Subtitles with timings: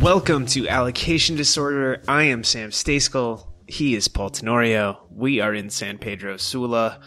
[0.00, 2.02] Welcome to Allocation Disorder.
[2.08, 3.46] I am Sam Stejskal.
[3.66, 5.06] He is Paul Tenorio.
[5.10, 7.00] We are in San Pedro Sula.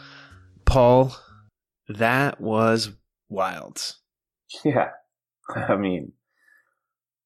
[0.63, 1.15] Paul,
[1.89, 2.91] that was
[3.29, 3.95] wild.
[4.63, 4.89] Yeah.
[5.55, 6.11] I mean,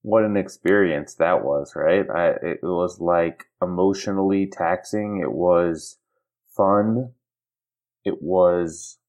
[0.04, 2.10] what an experience that was, right?
[2.10, 5.20] I, it was like emotionally taxing.
[5.22, 5.98] It was
[6.56, 7.12] fun.
[8.06, 9.00] It was,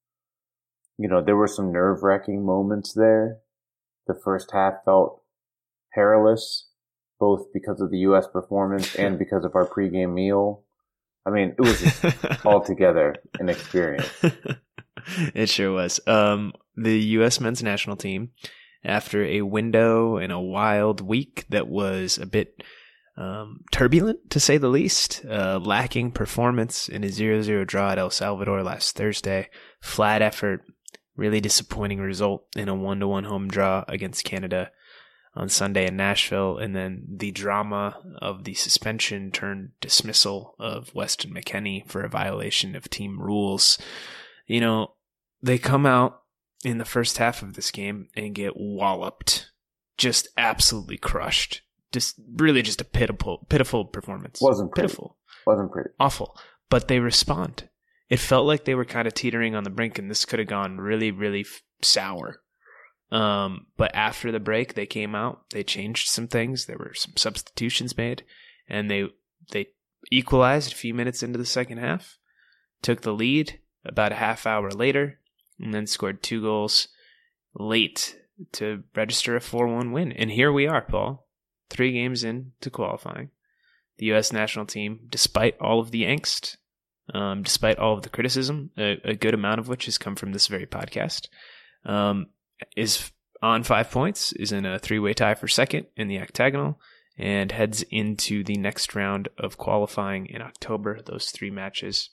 [0.98, 3.36] you know, there were some nerve wracking moments there.
[4.08, 5.17] The first half felt
[5.98, 6.68] perilous,
[7.18, 8.28] both because of the U.S.
[8.32, 10.62] performance and because of our pregame meal.
[11.26, 14.08] I mean, it was altogether an experience.
[15.34, 16.00] it sure was.
[16.06, 17.40] Um, the U.S.
[17.40, 18.30] men's national team,
[18.84, 22.62] after a window and a wild week that was a bit
[23.16, 27.98] um, turbulent, to say the least, uh, lacking performance in a 0 0 draw at
[27.98, 29.50] El Salvador last Thursday,
[29.82, 30.62] flat effort,
[31.16, 34.70] really disappointing result in a 1 1 home draw against Canada
[35.38, 41.32] on Sunday in Nashville, and then the drama of the suspension turned dismissal of Weston
[41.32, 43.78] McKennie for a violation of team rules.
[44.46, 44.94] You know,
[45.40, 46.22] they come out
[46.64, 49.50] in the first half of this game and get walloped,
[49.96, 51.62] just absolutely crushed.
[51.92, 54.40] Just really just a pitiful, pitiful performance.
[54.42, 54.88] Wasn't pretty.
[54.88, 55.16] pitiful,
[55.46, 55.90] Wasn't pretty.
[56.00, 56.36] awful.
[56.68, 57.68] But they respond.
[58.10, 60.48] It felt like they were kind of teetering on the brink, and this could have
[60.48, 61.46] gone really, really
[61.80, 62.40] sour.
[63.10, 65.48] Um, but after the break, they came out.
[65.50, 66.66] They changed some things.
[66.66, 68.24] There were some substitutions made,
[68.68, 69.08] and they
[69.50, 69.68] they
[70.10, 72.18] equalized a few minutes into the second half.
[72.82, 75.18] Took the lead about a half hour later,
[75.58, 76.88] and then scored two goals
[77.54, 78.16] late
[78.52, 80.12] to register a four-one win.
[80.12, 81.26] And here we are, Paul,
[81.70, 83.30] three games into qualifying.
[83.96, 84.32] The U.S.
[84.32, 86.56] national team, despite all of the angst,
[87.12, 90.32] um, despite all of the criticism, a, a, good amount of which has come from
[90.32, 91.26] this very podcast,
[91.84, 92.26] um,
[92.76, 93.10] is
[93.42, 96.80] on five points, is in a three way tie for second in the octagonal,
[97.16, 101.00] and heads into the next round of qualifying in October.
[101.04, 102.10] Those three matches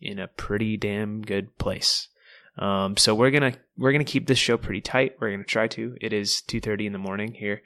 [0.00, 2.08] in a pretty damn good place.
[2.58, 5.16] Um, so we're gonna we're gonna keep this show pretty tight.
[5.20, 5.96] We're gonna try to.
[6.00, 7.62] It is two thirty in the morning here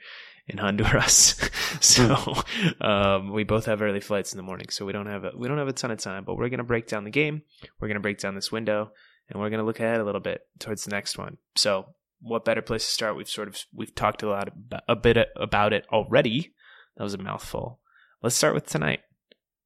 [0.47, 1.35] in Honduras,
[1.79, 2.43] so
[2.81, 4.67] um, we both have early flights in the morning.
[4.69, 6.23] So we don't have a we don't have a ton of time.
[6.25, 7.41] But we're gonna break down the game.
[7.79, 8.91] We're gonna break down this window
[9.29, 11.37] and we're going to look ahead a little bit towards the next one.
[11.55, 11.87] So,
[12.21, 13.17] what better place to start?
[13.17, 16.53] We've sort of we've talked a lot about, a bit about it already.
[16.97, 17.79] That was a mouthful.
[18.21, 19.01] Let's start with tonight.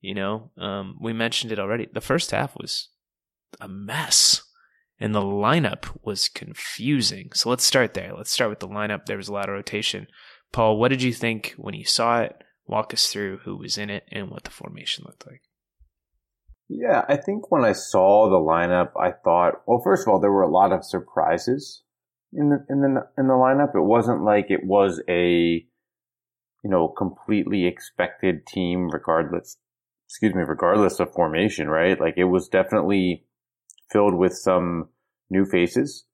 [0.01, 1.87] You know, um, we mentioned it already.
[1.91, 2.89] The first half was
[3.59, 4.41] a mess,
[4.99, 7.29] and the lineup was confusing.
[7.33, 8.13] So let's start there.
[8.15, 9.05] Let's start with the lineup.
[9.05, 10.07] There was a lot of rotation.
[10.51, 12.35] Paul, what did you think when you saw it?
[12.65, 15.41] Walk us through who was in it and what the formation looked like.
[16.69, 20.31] Yeah, I think when I saw the lineup, I thought, well, first of all, there
[20.31, 21.83] were a lot of surprises
[22.33, 23.73] in the in the in the lineup.
[23.73, 25.65] It wasn't like it was a
[26.63, 29.57] you know completely expected team, regardless.
[30.09, 31.99] Excuse me, regardless of formation, right?
[31.99, 33.25] Like it was definitely
[33.91, 34.89] filled with some
[35.29, 36.05] new faces.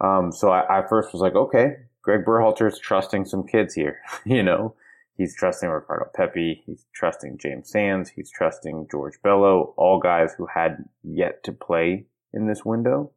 [0.00, 3.98] Um, so I, I first was like, okay, Greg Berhalter is trusting some kids here,
[4.24, 4.74] you know.
[5.16, 6.62] He's trusting Ricardo Pepi.
[6.66, 8.10] He's trusting James Sands.
[8.10, 13.12] He's trusting George Bello, all guys who had yet to play in this window.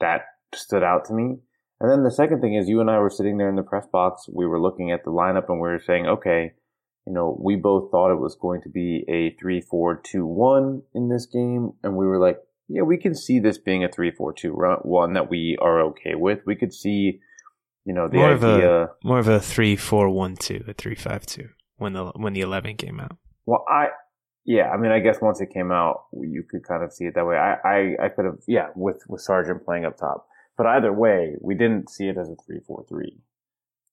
[0.00, 0.22] That
[0.54, 1.36] stood out to me.
[1.80, 3.86] And then the second thing is you and I were sitting there in the press
[3.86, 4.28] box.
[4.32, 6.52] We were looking at the lineup and we were saying, okay,
[7.06, 10.82] you know, we both thought it was going to be a 3 4 2 1
[10.94, 11.72] in this game.
[11.82, 12.38] And we were like,
[12.68, 16.14] yeah, we can see this being a 3 4 2 1 that we are okay
[16.14, 16.40] with.
[16.46, 17.20] We could see,
[17.90, 18.70] you know, the more idea.
[18.70, 21.48] Of a, more of a 3 4 1 2, a three five two
[21.78, 23.16] when the, when the 11 came out.
[23.46, 23.88] Well, I,
[24.44, 27.16] yeah, I mean, I guess once it came out, you could kind of see it
[27.16, 27.36] that way.
[27.36, 30.28] I, I, I could have, yeah, with, with Sargent playing up top.
[30.56, 33.18] But either way, we didn't see it as a three four three,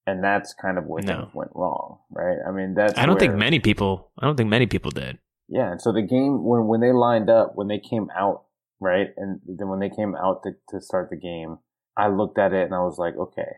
[0.06, 1.22] and that's kind of where no.
[1.22, 2.38] things went wrong, right?
[2.48, 4.12] I mean, that's I don't where, think many people.
[4.20, 5.18] I don't think many people did.
[5.48, 8.44] Yeah, and so the game when when they lined up, when they came out,
[8.82, 11.60] right, and then when they came out to, to start the game,
[11.98, 13.58] I looked at it and I was like, okay,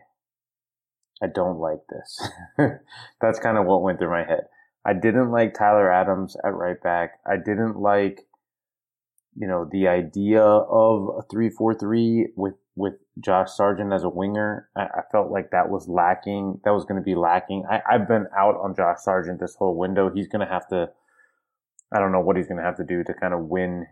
[1.22, 2.28] I don't like this.
[3.20, 4.44] that's kind of what went through my head.
[4.84, 7.20] I didn't like Tyler Adams at right back.
[7.26, 8.26] I didn't like,
[9.36, 14.08] you know, the idea of a three four three with with Josh Sargent as a
[14.08, 14.68] winger.
[14.76, 16.60] I, I felt like that was lacking.
[16.64, 17.64] That was going to be lacking.
[17.70, 20.10] I, I've been out on Josh Sargent this whole window.
[20.12, 20.88] He's going to have to,
[21.92, 23.86] I don't know what he's going to have to do to kind of win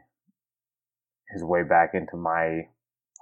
[1.30, 2.68] his way back into my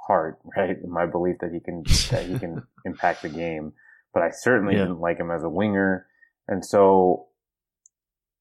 [0.07, 0.77] heart, right?
[0.87, 3.73] My belief that he can, that he can impact the game.
[4.17, 4.85] But I certainly yeah.
[4.85, 6.07] didn't like him as a winger.
[6.49, 7.27] And so,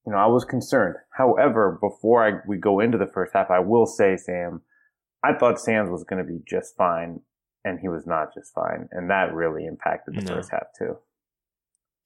[0.06, 0.96] you know, I was concerned.
[1.12, 4.62] However, before I, we go into the first half, I will say, Sam,
[5.22, 7.20] I thought Sands was going to be just fine,
[7.66, 10.36] and he was not just fine, and that really impacted the no.
[10.36, 10.96] first half too.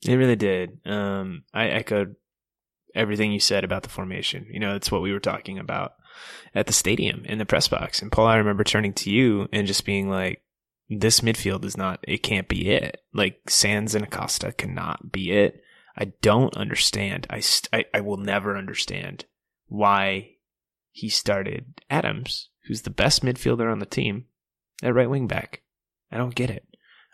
[0.04, 0.80] It really did.
[0.88, 2.16] Um, I echoed
[2.96, 4.48] everything you said about the formation.
[4.50, 5.94] You know, it's what we were talking about
[6.56, 8.02] at the stadium in the press box.
[8.02, 10.42] And Paul, I remember turning to you and just being like,
[10.90, 12.00] "This midfield is not.
[12.08, 13.02] It can't be it.
[13.14, 15.64] Like Sands and Acosta cannot be it."
[15.98, 17.28] I don't understand.
[17.30, 17.42] I,
[17.74, 19.26] I, I will never understand
[19.68, 20.36] why
[20.92, 24.26] he started Adams who's the best midfielder on the team,
[24.84, 25.64] at right wing back.
[26.12, 26.66] I don't get it.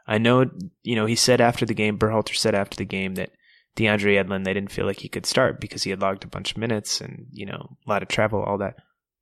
[0.06, 0.46] I know,
[0.84, 3.32] you know, he said after the game, Berhalter said after the game that
[3.78, 6.52] DeAndre Yedlin, they didn't feel like he could start because he had logged a bunch
[6.52, 8.76] of minutes and, you know, a lot of travel, all that.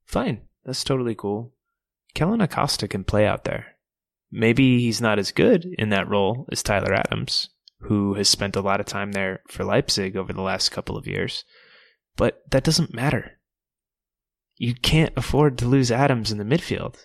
[0.05, 0.41] Fine.
[0.65, 1.53] That's totally cool.
[2.15, 3.72] Kellyn Acosta can play out there.
[4.35, 7.49] Maybe he's not as good in that role as Tyler Adams,
[7.81, 11.07] who has spent a lot of time there for Leipzig over the last couple of
[11.07, 11.43] years,
[12.15, 13.39] but that doesn't matter
[14.57, 16.95] you can't afford to lose Adams in the midfield.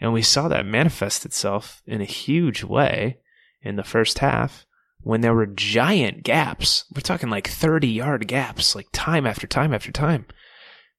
[0.00, 3.18] And we saw that manifest itself in a huge way
[3.60, 4.66] in the first half
[5.00, 6.84] when there were giant gaps.
[6.94, 10.26] We're talking like 30 yard gaps, like time after time after time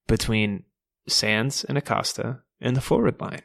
[0.07, 0.65] between
[1.07, 3.41] Sands and Acosta and the forward line.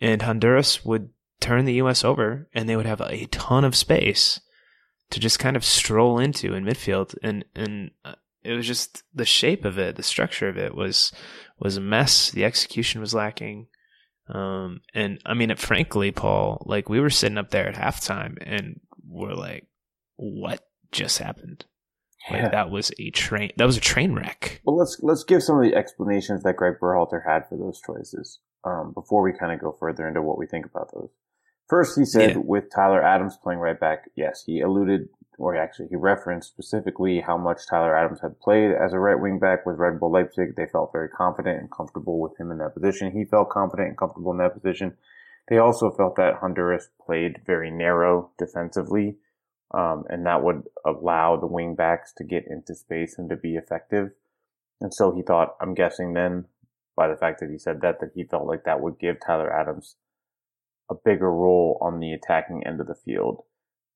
[0.00, 1.10] And Honduras would
[1.44, 2.04] turn the U.S.
[2.04, 4.40] over and they would have a ton of space
[5.10, 7.14] to just kind of stroll into in midfield.
[7.22, 11.12] And, and uh, it was just the shape of it, the structure of it was
[11.58, 12.30] was a mess.
[12.30, 13.68] The execution was lacking.
[14.28, 18.38] Um, and I mean, it, frankly, Paul, like we were sitting up there at halftime
[18.40, 19.66] and we're like,
[20.16, 21.66] what just happened?
[22.30, 23.50] Like that was a train.
[23.58, 24.62] That was a train wreck.
[24.64, 28.40] Well, let's let's give some of the explanations that Greg Berhalter had for those choices
[28.64, 31.10] um, before we kind of go further into what we think about those.
[31.68, 32.42] First, he said yeah.
[32.44, 35.08] with Tyler Adams playing right back, yes, he alluded
[35.38, 39.38] or actually he referenced specifically how much Tyler Adams had played as a right wing
[39.38, 40.54] back with Red Bull Leipzig.
[40.56, 43.12] They felt very confident and comfortable with him in that position.
[43.12, 44.96] He felt confident and comfortable in that position.
[45.48, 49.16] They also felt that Honduras played very narrow defensively,
[49.72, 53.56] um, and that would allow the wing backs to get into space and to be
[53.56, 54.12] effective.
[54.80, 56.46] And so he thought, I'm guessing then,
[56.96, 59.52] by the fact that he said that, that he felt like that would give Tyler
[59.52, 59.96] Adams
[60.90, 63.42] a bigger role on the attacking end of the field.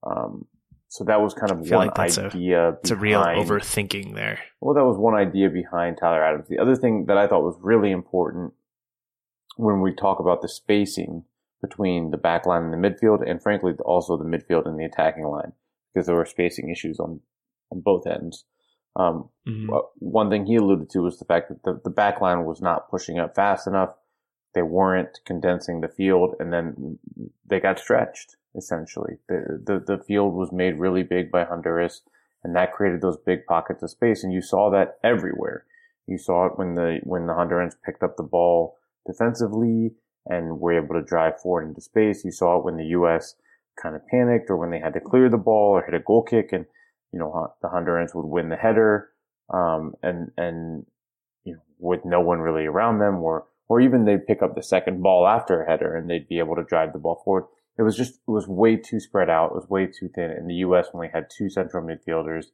[0.04, 0.47] Um,
[0.88, 2.71] so that was kind of one like idea.
[2.71, 4.38] A, it's a real overthinking there.
[4.61, 6.49] Well, that was one idea behind Tyler Adams.
[6.49, 8.54] The other thing that I thought was really important
[9.57, 11.25] when we talk about the spacing
[11.61, 15.26] between the back line and the midfield, and frankly, also the midfield and the attacking
[15.26, 15.52] line,
[15.92, 17.21] because there were spacing issues on
[17.71, 18.45] on both ends.
[18.97, 19.68] Um, mm-hmm.
[19.99, 22.90] One thing he alluded to was the fact that the, the back line was not
[22.90, 23.95] pushing up fast enough.
[24.55, 26.99] They weren't condensing the field, and then
[27.47, 29.19] they got stretched essentially.
[29.28, 32.02] The, the, the field was made really big by Honduras
[32.45, 34.23] and that created those big pockets of space.
[34.23, 35.64] And you saw that everywhere.
[36.07, 38.76] You saw it when the, when the Hondurans picked up the ball
[39.07, 39.93] defensively
[40.26, 42.25] and were able to drive forward into space.
[42.25, 43.35] You saw it when the U.S.
[43.81, 46.23] kind of panicked or when they had to clear the ball or hit a goal
[46.23, 46.67] kick and,
[47.12, 49.11] you know, the Hondurans would win the header.
[49.52, 50.87] Um, and, and,
[51.45, 54.63] you know, with no one really around them or, or even they'd pick up the
[54.63, 57.45] second ball after a header and they'd be able to drive the ball forward
[57.79, 59.53] it was just, it was way too spread out.
[59.53, 60.33] It was way too thin.
[60.33, 62.47] In the U.S., only had two central midfielders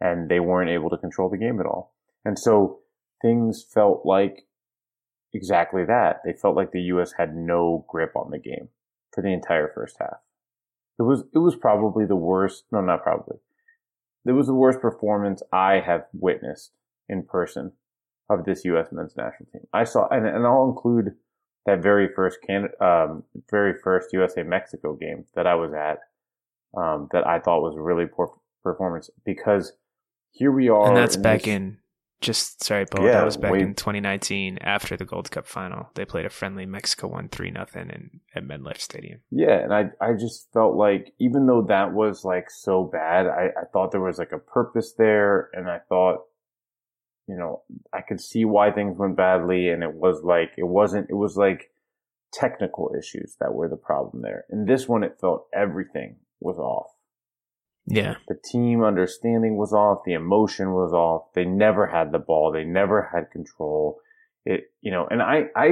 [0.00, 1.94] and they weren't able to control the game at all.
[2.24, 2.80] And so
[3.20, 4.46] things felt like
[5.34, 6.22] exactly that.
[6.24, 7.12] They felt like the U.S.
[7.18, 8.68] had no grip on the game
[9.12, 10.20] for the entire first half.
[10.98, 12.64] It was it was probably the worst.
[12.72, 13.38] No, not probably.
[14.26, 16.72] It was the worst performance I have witnessed
[17.08, 17.72] in person
[18.30, 18.88] of this U.S.
[18.92, 19.66] men's national team.
[19.72, 21.16] I saw, and, and I'll include
[21.66, 25.98] that very first can, um, very first USA Mexico game that I was at,
[26.80, 28.32] um, that I thought was a really poor
[28.62, 29.72] performance because
[30.30, 30.86] here we are.
[30.88, 31.76] And that's in back this- in
[32.20, 33.06] just sorry, Paul.
[33.06, 35.88] Yeah, that was back way- in 2019 after the Gold Cup final.
[35.94, 36.66] They played a friendly.
[36.66, 39.20] Mexico won three nothing in at MetLife Stadium.
[39.30, 43.48] Yeah, and I I just felt like even though that was like so bad, I,
[43.58, 46.18] I thought there was like a purpose there, and I thought,
[47.30, 51.08] you know, I could see why things went badly, and it was like it wasn't.
[51.08, 51.70] It was like
[52.32, 54.46] technical issues that were the problem there.
[54.50, 56.90] In this one, it felt everything was off.
[57.86, 60.04] Yeah, The team understanding was off.
[60.04, 61.32] The emotion was off.
[61.34, 62.52] They never had the ball.
[62.52, 64.00] They never had control.
[64.44, 65.70] It, you know, and I, I,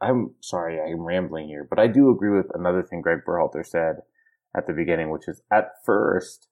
[0.00, 3.96] I'm sorry, I'm rambling here, but I do agree with another thing Greg Berhalter said
[4.56, 6.48] at the beginning, which is at first,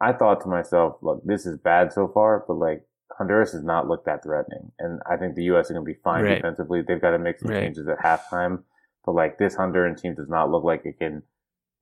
[0.00, 2.84] I thought to myself, look, this is bad so far, but like
[3.18, 4.72] Honduras does not looked that threatening.
[4.78, 5.66] And I think the U.S.
[5.66, 6.36] is going to be fine Right.
[6.36, 6.82] defensively.
[6.86, 7.62] They've got to make some Right.
[7.62, 8.62] changes at halftime,
[9.04, 11.22] but like this Honduran team does not look like it can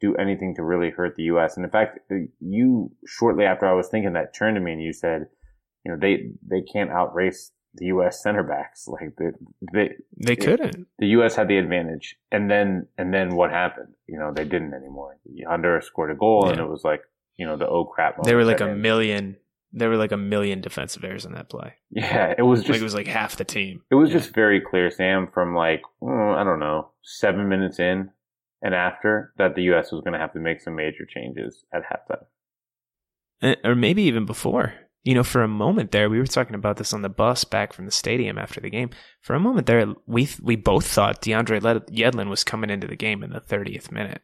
[0.01, 1.57] do anything to really hurt the U.S.
[1.57, 4.83] And in fact, uh, you shortly after I was thinking that turned to me and
[4.83, 5.27] you said,
[5.85, 8.23] you know, they they can't outrace the U.S.
[8.23, 8.87] center backs.
[8.91, 9.31] Like they,
[9.73, 9.95] they
[10.25, 10.87] they couldn't.
[10.99, 11.35] the U.S.
[11.37, 13.95] had the advantage, and then and then what happened?
[14.07, 15.19] You know, they didn't anymore.
[15.47, 17.03] Honduras scored a goal, and it was like
[17.37, 18.17] you know the oh crap.
[18.25, 18.81] They were like a in.
[18.83, 19.37] million.
[19.73, 21.75] There were like a million defensive errors in that play.
[21.91, 23.83] Yeah, it was just like it was like half the team.
[23.91, 24.19] It was Yeah.
[24.19, 28.11] just very clear, Sam, from like, mm, I don't know, seven minutes in
[28.63, 29.93] and after that the U.S.
[29.93, 32.25] was going to have to make some major changes at halftime.
[33.43, 34.75] Eh, or maybe even before.
[35.05, 37.73] You know, for a moment there, we were talking about this on the bus back
[37.73, 38.91] from the stadium after the game.
[39.23, 42.97] For a moment there, we we both thought DeAndre Led- Yedlin was coming into the
[42.97, 44.23] game in the 30th minute.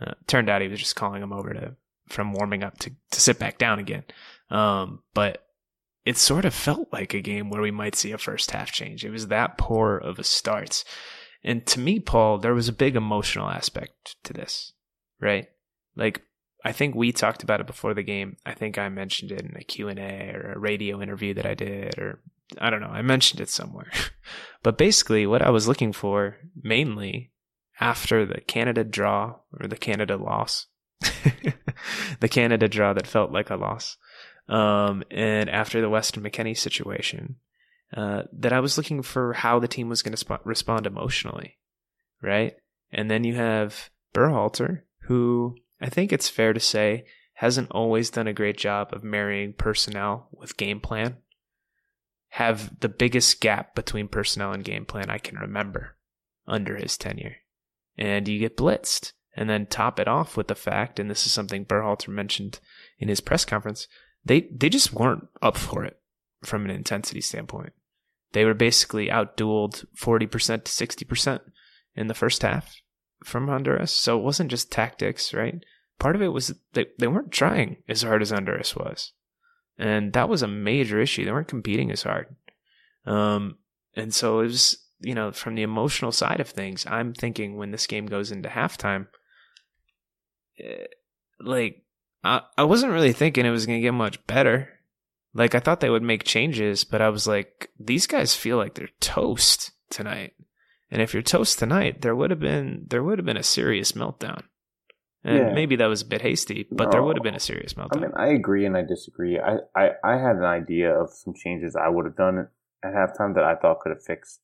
[0.00, 1.76] Uh, turned out he was just calling him over to
[2.08, 4.04] from warming up to to sit back down again.
[4.50, 5.46] Um, but
[6.04, 9.04] it sort of felt like a game where we might see a first half change.
[9.04, 10.84] It was that poor of a start.
[11.42, 14.72] And to me, Paul, there was a big emotional aspect to this,
[15.20, 15.48] right?
[15.96, 16.22] Like
[16.64, 18.36] I think we talked about it before the game.
[18.44, 21.98] I think I mentioned it in a Q&A or a radio interview that I did
[21.98, 22.20] or
[22.58, 22.88] I don't know.
[22.88, 23.90] I mentioned it somewhere.
[24.62, 27.32] but basically what I was looking for mainly
[27.80, 30.66] after the Canada draw or the Canada loss,
[32.20, 33.96] the Canada draw that felt like a loss,
[34.48, 37.36] um, and after the Weston McKennie situation,
[37.96, 41.58] uh, that I was looking for how the team was going to sp- respond emotionally,
[42.22, 42.54] right?
[42.92, 48.26] And then you have Berhalter, who I think it's fair to say hasn't always done
[48.26, 51.16] a great job of marrying personnel with game plan.
[52.30, 55.96] Have the biggest gap between personnel and game plan I can remember
[56.46, 57.36] under his tenure.
[57.98, 59.12] And you get blitzed.
[59.38, 62.58] And then top it off with the fact, and this is something Berhalter mentioned
[62.98, 63.86] in his press conference,
[64.26, 65.98] they, they just weren't up for it
[66.44, 67.72] from an intensity standpoint.
[68.32, 71.40] They were basically outdueled 40% to 60%
[71.94, 72.74] in the first half
[73.24, 73.92] from Honduras.
[73.92, 75.64] So it wasn't just tactics, right?
[75.98, 79.12] Part of it was they, they weren't trying as hard as Honduras was.
[79.78, 81.24] And that was a major issue.
[81.24, 82.34] They weren't competing as hard.
[83.06, 83.58] Um,
[83.94, 87.70] and so it was, you know, from the emotional side of things, I'm thinking when
[87.70, 89.06] this game goes into halftime,
[90.58, 90.86] eh,
[91.40, 91.85] like,
[92.24, 94.70] I, I wasn't really thinking it was going to get much better.
[95.34, 98.74] Like, I thought they would make changes, but I was like, these guys feel like
[98.74, 100.32] they're toast tonight.
[100.90, 103.92] And if you're toast tonight, there would have been there would have been a serious
[103.92, 104.44] meltdown.
[105.24, 105.52] And Yeah.
[105.54, 108.00] maybe that was a bit hasty, but there would have been a serious I meltdown.
[108.02, 109.38] mean, I agree and I disagree.
[109.38, 112.48] I, I, I had an idea of some changes I would have done
[112.84, 114.40] at halftime that I thought could have fixed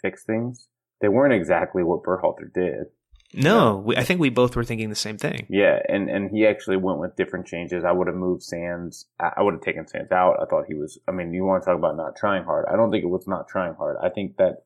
[0.00, 0.68] fixed things.
[1.00, 2.86] They weren't exactly what Berhalter did.
[3.34, 5.46] No, we, I think we both were thinking the same thing.
[5.48, 7.84] Yeah, and and he actually went with different changes.
[7.84, 9.06] I would have moved Sands.
[9.20, 10.36] I I would have taken Sands out.
[10.40, 10.98] I thought he was.
[11.08, 12.66] I mean, you want to talk about not trying hard?
[12.72, 13.96] I don't think it was not trying hard.
[14.02, 14.64] I think that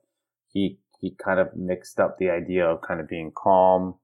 [0.49, 3.97] he he kind of mixed up the idea of kind of being calm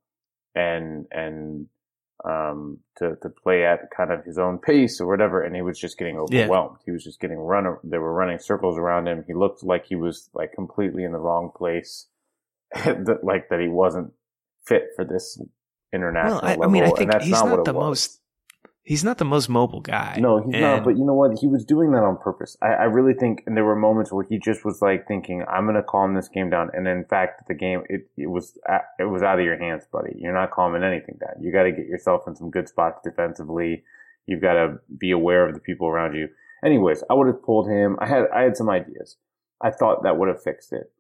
[0.55, 1.67] and and
[2.25, 5.43] um to to play at kind of his own pace or whatever.
[5.43, 6.43] And he was just getting Yeah.
[6.43, 6.77] overwhelmed.
[6.85, 7.79] He was just getting run.
[7.83, 9.25] They were running circles around him.
[9.27, 12.07] He looked like he was like completely in the wrong place.
[12.87, 14.13] like that he wasn't
[14.67, 15.41] fit for this
[15.93, 18.23] international Well, I, I mean, I think that's he's not, not, the most
[18.85, 20.19] he's not the most mobile guy.
[20.21, 20.85] No, he's not.
[20.85, 21.39] But you know what?
[21.39, 22.57] He was doing that on purpose.
[22.63, 25.65] I, I really think, and there were moments where he just was like thinking, "I'm
[25.65, 28.79] going to calm this game down." And in fact, the game it it was uh,
[28.99, 30.15] it was out of your hands, buddy.
[30.17, 31.43] You're not calming anything down.
[31.43, 33.85] You got to get yourself in some good spots defensively.
[34.27, 36.29] You've got to be aware of the people around you.
[36.65, 37.97] Anyways, I would have pulled him.
[38.01, 39.17] I had I had some ideas.
[39.61, 40.93] I thought that would have fixed it.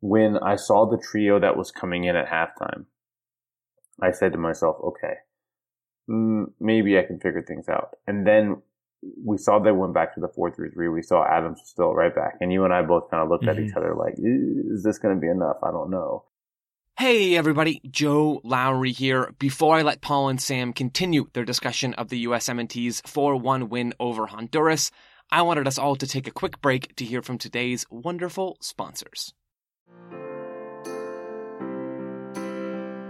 [0.00, 2.84] When I saw the trio that was coming in at halftime,
[4.00, 5.14] I said to myself, "Okay,
[6.08, 7.96] maybe I can figure things out.
[8.06, 8.62] And then
[9.24, 10.88] we saw they went back to the four three three.
[10.88, 13.44] We saw Adams was still right back, and you and I both kind of looked
[13.44, 13.58] mm-hmm.
[13.58, 13.78] at each mm-hmm.
[13.78, 16.24] other like, "Is this going to be enough?" I don't know.
[16.98, 19.34] Hey everybody, Joe Lowry here.
[19.38, 24.26] Before I let Paul and Sam continue their discussion of the USMNT's 4-1 win over
[24.26, 24.90] Honduras,
[25.30, 29.34] I wanted us all to take a quick break to hear from today's wonderful sponsors.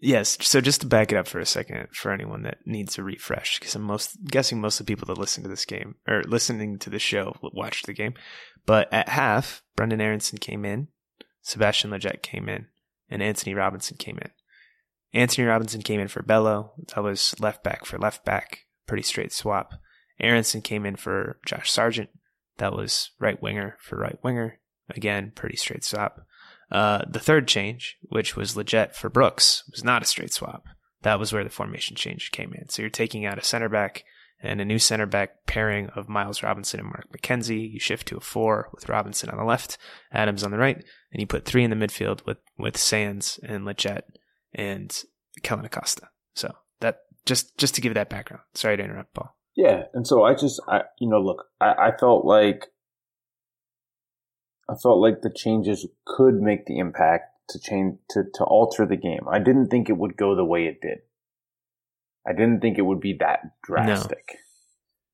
[0.00, 3.02] Yes, so just to back it up for a second for anyone that needs a
[3.02, 6.22] refresh, because I'm most guessing most of the people that listen to this game or
[6.22, 8.14] listening to the show watched the game.
[8.64, 10.88] But at half, Brenden Aaronson came in,
[11.42, 12.66] Sebastian Lletget came in,
[13.10, 14.30] and Antonee Robinson came in.
[15.14, 16.74] Antonee Robinson came in for Bello.
[16.94, 18.66] That was left back for left back.
[18.86, 19.72] Pretty straight swap.
[20.20, 22.10] Aaronson came in for Josh Sargent.
[22.58, 24.60] That was right winger for right winger.
[24.90, 26.20] Again, pretty straight swap.
[26.70, 30.64] Uh, the third change, which was legit for Brooks, was not a straight swap.
[31.02, 32.68] That was where the formation change came in.
[32.68, 34.04] So you're taking out a center back
[34.42, 37.72] and a new center back pairing of Miles Robinson and Mark McKenzie.
[37.72, 39.78] You shift to a four with Robinson on the left,
[40.12, 40.76] Adams on the right,
[41.12, 44.02] and you put three in the midfield with, with Sands and Lletget
[44.54, 44.96] and
[45.42, 46.08] Kellyn Acosta.
[46.34, 48.42] So that just just to give that background.
[48.54, 49.34] Sorry to interrupt, Paul.
[49.56, 52.66] Yeah, and so I just I you know look I, I felt like
[54.68, 58.96] I felt like the changes could make the impact to change to to alter the
[58.96, 59.26] game.
[59.30, 60.98] I didn't think it would go the way it did.
[62.26, 64.38] I didn't think it would be that drastic.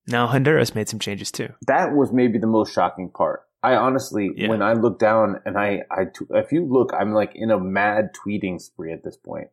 [0.07, 0.25] No.
[0.25, 1.51] Now Honduras made some changes too.
[1.67, 3.43] That was maybe the most shocking part.
[3.65, 4.49] I honestly, yeah.
[4.49, 8.11] when I look down and I, I, if you look, I'm like in a mad
[8.15, 9.49] tweeting spree at this point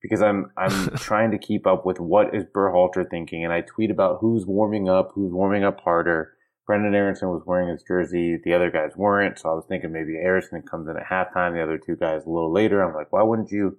[0.00, 3.44] because I'm, I'm trying to keep up with what is Berhalter thinking.
[3.44, 6.32] And I tweet about who's warming up, who's warming up harder.
[6.68, 8.38] Brenden Aaronson was wearing his jersey.
[8.42, 9.38] The other guys weren't.
[9.38, 11.54] So I was thinking maybe Aaronson comes in at halftime.
[11.54, 12.82] The other two guys a little later.
[12.82, 13.78] I'm like, why wouldn't you?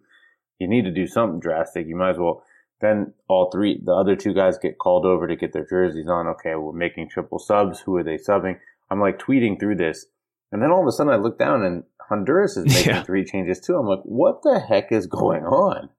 [0.60, 1.88] You need to do something drastic.
[1.88, 2.44] You might as well.
[2.82, 6.28] Then all three, the other two guys get called over to get their jerseys on.
[6.28, 7.80] Okay, we're making triple subs.
[7.80, 8.60] Who are they subbing?
[8.90, 10.06] I'm like tweeting through this.
[10.52, 13.04] And then all of a sudden I look down and Honduras is making yeah.
[13.04, 13.76] three changes too.
[13.76, 15.90] I'm like, what the heck is going on?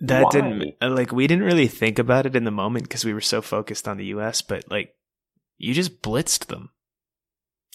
[0.00, 0.30] That Why?
[0.30, 3.20] didn't, uh, like, we didn't really think about it in the moment because we were
[3.20, 4.94] so focused on the US, but like,
[5.60, 6.70] you just blitzed them.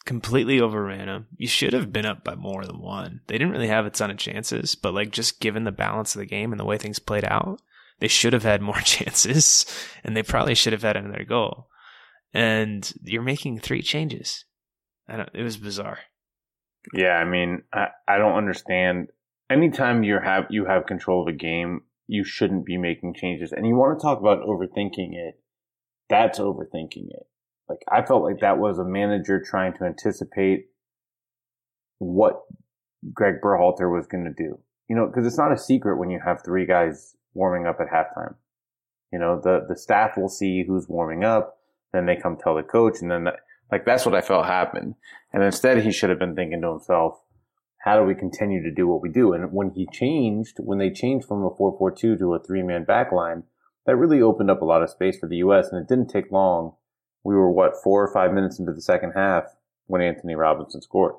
[0.05, 1.27] Completely overran them.
[1.37, 3.21] You should have been up by more than one.
[3.27, 6.19] They didn't really have a ton of chances, but like, just given the balance of
[6.19, 7.61] the game and the way things played out,
[7.99, 9.65] they should have had more chances
[10.03, 11.67] and they probably should have had another goal.
[12.33, 14.45] And you're making three changes
[15.07, 15.99] I don't, it was bizarre.
[16.93, 19.07] Yeah, I mean, I, I don't understand.
[19.49, 23.51] Anytime you have you have control of a game, you shouldn't be making changes.
[23.51, 25.39] And you want to talk about overthinking it?
[26.09, 27.27] That's overthinking it.
[27.69, 30.67] Like I felt like that was a manager trying to anticipate
[31.99, 32.43] what
[33.13, 34.59] Greg Berhalter was going to do.
[34.87, 37.87] You know, because it's not a secret when you have three guys warming up at
[37.87, 38.35] halftime.
[39.11, 41.57] You know, the the staff will see who's warming up,
[41.93, 43.33] then they come tell the coach, and then the,
[43.71, 44.95] like that's what I felt happened.
[45.33, 47.21] And instead he should have been thinking to himself,
[47.79, 49.33] how do we continue to do what we do?
[49.33, 53.43] And when he changed, when they changed from a 4-4-2 to a three-man back line,
[53.85, 55.69] that really opened up a lot of space for the U.S.
[55.71, 56.73] And it didn't take long.
[57.25, 59.43] We were what, four or five minutes into the second half
[59.87, 61.15] when Antonee Robinson scored.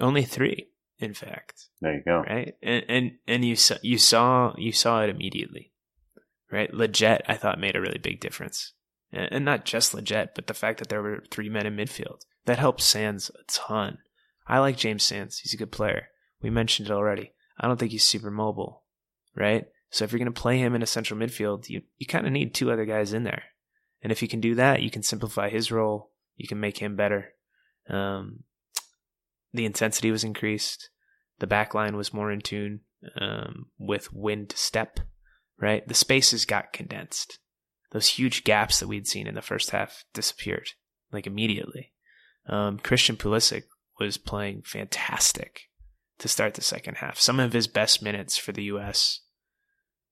[0.00, 1.68] Only three, in fact.
[1.80, 2.24] There you go.
[2.28, 2.56] Right.
[2.62, 5.72] And, and, and you saw, you saw, you saw it immediately,
[6.52, 6.70] right?
[6.70, 8.74] Lletget, I thought made a really big difference
[9.14, 12.58] and not just Lletget, but the fact that there were three men in midfield that
[12.58, 13.98] helped Sands a ton.
[14.46, 16.08] I like James Sands; he's a good player.
[16.42, 17.32] We mentioned it already.
[17.58, 18.82] I don't think he's super mobile,
[19.36, 19.66] right?
[19.90, 22.32] So if you're going to play him in a central midfield, you you kind of
[22.32, 23.44] need two other guys in there,
[24.04, 26.12] and if you can do that, you can simplify his role.
[26.36, 27.32] You can make him better.
[27.88, 28.44] Um,
[29.52, 30.90] the intensity was increased.
[31.40, 32.80] The back line was more in tune
[33.20, 35.00] um, with wind step,
[35.60, 35.86] right?
[35.88, 37.40] The spaces got condensed
[37.94, 40.70] those huge gaps that we'd seen in the first half disappeared
[41.12, 41.92] like immediately.
[42.46, 43.62] Um, Christian Pulisic
[44.00, 45.68] was playing fantastic
[46.18, 47.20] to start the second half.
[47.20, 49.20] Some of his best minutes for the U.S.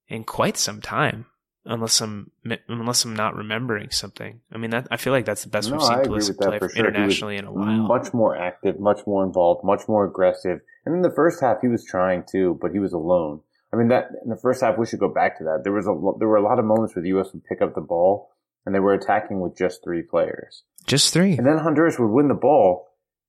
[0.06, 1.26] in quite some time,
[1.64, 2.30] unless I'm
[2.68, 4.40] unless I'm not remembering something.
[4.52, 6.48] I mean, that I feel like that's the best No, we've seen Pulisic with that
[6.48, 6.74] play for sure.
[6.76, 7.86] He was internationally in a while.
[7.86, 10.60] Much more active, much more involved, much more aggressive.
[10.84, 13.40] And in the first half, he was trying too, but he was alone.
[13.72, 15.60] I mean, that in the first half, we should go back to that.
[15.64, 17.32] There was a lo- there were a lot of moments where the U.S.
[17.32, 18.30] would pick up the ball
[18.66, 21.36] and they were attacking with just three players, Just three.
[21.36, 22.88] and then Honduras would win the ball,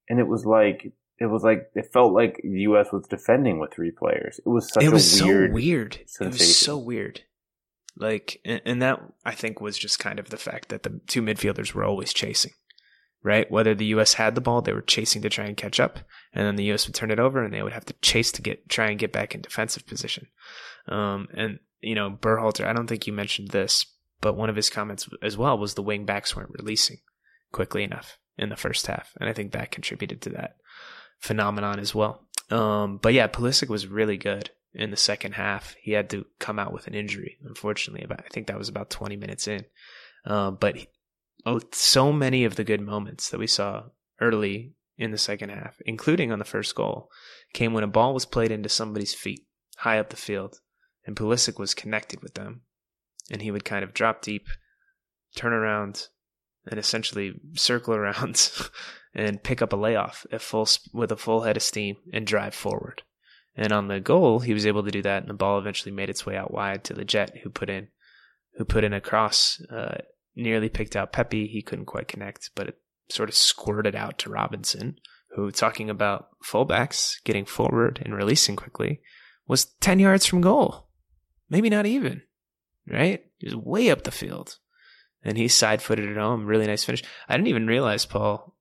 [0.09, 2.87] and it was like it was like it felt like the U.S.
[2.91, 4.39] was defending with three players.
[4.45, 5.95] It was such it was a weird, so weird.
[6.21, 7.21] It was so weird.
[7.95, 11.73] Like, and, that I think was just kind of the fact that the two midfielders
[11.73, 12.51] were always chasing,
[13.21, 13.49] right?
[13.51, 14.13] Whether the U.S.
[14.13, 15.99] had the ball, they were chasing to try and catch up,
[16.33, 16.87] and then the U.S.
[16.87, 19.11] would turn it over, and they would have to chase to get try and get
[19.11, 20.27] back in defensive position.
[20.87, 23.85] Um, and you know, Berhalter, I don't think you mentioned this,
[24.21, 26.97] but one of his comments as well was the wing backs weren't releasing
[27.51, 30.55] quickly enough in the first half, and I think that contributed to that
[31.19, 32.25] phenomenon as well.
[32.49, 35.75] Um, but yeah, Pulisic was really good in the second half.
[35.81, 38.03] He had to come out with an injury, unfortunately.
[38.03, 39.65] About I think that was about 20 minutes in.
[40.25, 40.87] Uh, but he-
[41.45, 43.83] oh, so many of the good moments that we saw
[44.19, 47.09] early in the second half, including on the first goal,
[47.53, 49.45] came when a ball was played into somebody's feet
[49.77, 50.59] high up the field,
[51.05, 52.61] and Pulisic was connected with them,
[53.31, 54.47] and he would kind of drop deep,
[55.35, 56.07] turn around,
[56.65, 58.51] and essentially circle around
[59.13, 62.55] and pick up a layoff at full with a full head of steam and drive
[62.55, 63.03] forward.
[63.55, 66.09] And on the goal, he was able to do that, and the ball eventually made
[66.09, 67.89] its way out wide to Lletget, who put in,
[68.57, 69.97] who put in a cross, uh,
[70.35, 71.47] nearly picked out Pepi.
[71.47, 74.97] He couldn't quite connect, but it sort of squirted out to Robinson,
[75.35, 79.01] who, talking about fullbacks getting forward and releasing quickly,
[79.47, 80.87] was ten yards from goal,
[81.49, 82.23] maybe not even,
[82.89, 83.23] right?
[83.37, 84.57] He was way up the field,
[85.23, 86.47] and he side footed it home.
[86.47, 87.03] Really nice finish.
[87.29, 88.55] I didn't even realize, Paul,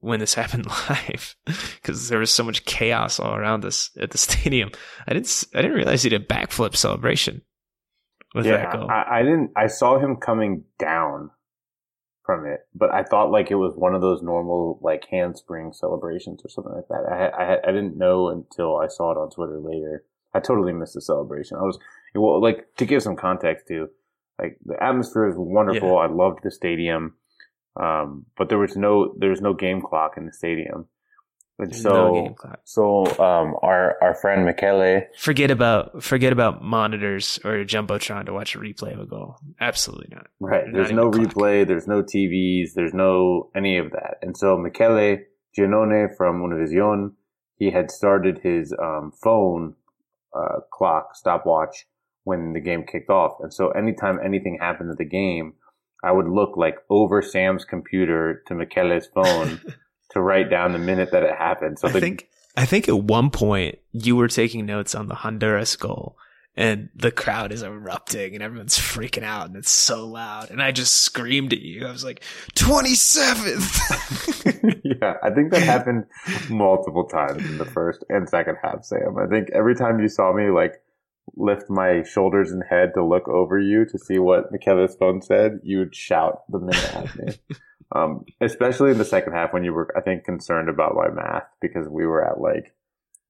[0.00, 4.18] when this happened live because there was so much chaos all around us at the
[4.28, 4.70] stadium.
[5.06, 7.42] I didn't I didn't realize he did a backflip celebration
[8.34, 8.90] with that yeah, goal.
[8.90, 9.50] I, I didn't.
[9.56, 11.30] I saw him coming down
[12.24, 16.42] from it, but I thought like it was one of those normal like handspring celebrations
[16.44, 17.06] or something like that.
[17.10, 20.04] I I I didn't know until I saw it on Twitter later.
[20.32, 21.56] I totally missed the celebration.
[21.56, 21.78] I was
[22.14, 23.88] well, like to give some context to
[24.38, 25.90] like the atmosphere is wonderful.
[25.90, 25.94] Yeah.
[25.96, 27.14] I loved the stadium,
[27.76, 30.86] um, but there was no there was no game clock in the stadium,
[31.58, 37.56] and so no so um, our our friend Michele Forget about forget about monitors or
[37.56, 39.36] a jumbotron to watch a replay of a goal.
[39.60, 40.26] Absolutely not.
[40.40, 40.66] Right.
[40.66, 41.26] Not There's no a clock.
[41.26, 41.66] replay.
[41.66, 42.72] There's no TVs.
[42.74, 44.16] There's no any of that.
[44.22, 45.18] And so Michele
[45.56, 47.12] Giannone from Univision,
[47.56, 49.74] he had started his um, phone
[50.36, 51.86] uh, clock stopwatch
[52.24, 53.32] when the game kicked off.
[53.40, 55.54] And so anytime anything happened to the game,
[56.02, 59.60] I would look like over Sam's computer to Michele's phone
[60.10, 61.78] to write down the minute that it happened.
[61.78, 65.14] So I the, think I think at one point you were taking notes on the
[65.14, 66.16] Honduras goal
[66.56, 70.72] and the crowd is erupting and everyone's freaking out and it's so loud and I
[70.72, 71.86] just screamed at you.
[71.86, 74.80] I was like, 27th.
[74.84, 76.06] yeah, I think that happened
[76.48, 79.16] multiple times in the first and second half, Sam.
[79.18, 80.82] I think every time you saw me like
[81.36, 85.60] lift my shoulders and head to look over you to see what Michele's phone said,
[85.62, 87.34] you would shout the minute at me.
[87.94, 91.44] um, especially in the second half when you were, I think, concerned about my math
[91.60, 92.74] because we were at like,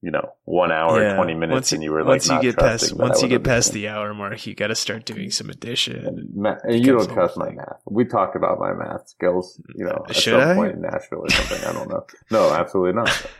[0.03, 1.15] you know, one hour, Yeah.
[1.15, 3.71] twenty minutes, once and you, were like, once you get past once you get past
[3.71, 6.03] the hour mark, you got to start doing some addition.
[6.07, 7.81] And ma- and you don't trust my math.
[7.85, 10.55] We talked about my math skills, you know, at Should some I?
[10.55, 11.69] point in Nashville or something.
[11.69, 12.05] I don't know.
[12.31, 13.27] No, absolutely not.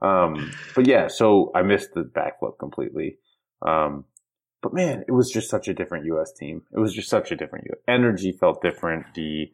[0.00, 3.16] Um, but yeah, so I missed the backflip completely.
[3.62, 4.04] Um,
[4.62, 6.32] but man, it was just such a different U.S.
[6.32, 6.62] team.
[6.72, 9.06] It was just such a different U- energy felt different.
[9.14, 9.50] The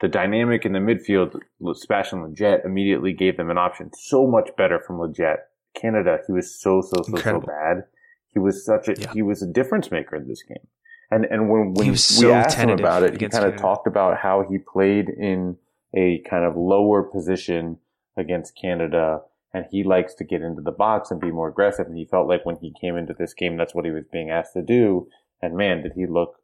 [0.00, 1.38] the dynamic in the midfield,
[1.74, 3.90] Sebastian Lletget immediately gave them an option.
[3.96, 5.38] So much better from Lletget.
[5.74, 7.42] Canada, he was so so so Incredible.
[7.42, 7.84] so bad.
[8.32, 9.12] He was such a Yeah.
[9.12, 10.66] he was a difference maker in this game.
[11.10, 13.86] And and when when He we so asked him about it, he kind of talked
[13.86, 15.56] about how he played in
[15.94, 17.78] a kind of lower position
[18.16, 19.20] against Canada
[19.56, 21.86] and he likes to get into the box and be more aggressive.
[21.86, 24.28] And he felt like when he came into this game, that's what he was being
[24.30, 25.08] asked to do.
[25.40, 26.36] And man, did he look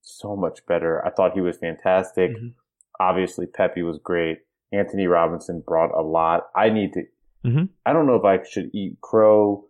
[0.00, 1.04] so much better.
[1.06, 2.30] I thought he was fantastic.
[2.32, 2.54] Mhm.
[2.98, 4.38] Obviously, Pepi was great.
[4.72, 6.48] Antonee Robinson brought a lot.
[6.54, 7.04] I need to,
[7.44, 7.68] Mhm.
[7.86, 9.66] I don't know if I should eat crow.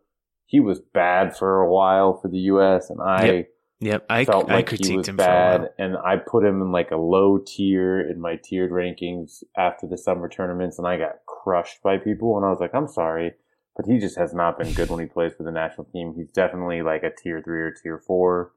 [0.46, 2.88] He was bad for a while for the U.S.
[2.88, 3.48] and I Yep.
[3.81, 6.44] Yep, I felt I like he critiqued was him for a bad, and I put
[6.44, 10.88] him in like a low tier in my tiered rankings after the summer tournaments, and
[10.88, 12.37] I got crushed by people.
[12.37, 13.33] And I was like, I'm sorry,
[13.77, 16.14] but he just has not been good when he plays for the national team.
[16.16, 18.53] He's definitely like a tier three or tier four.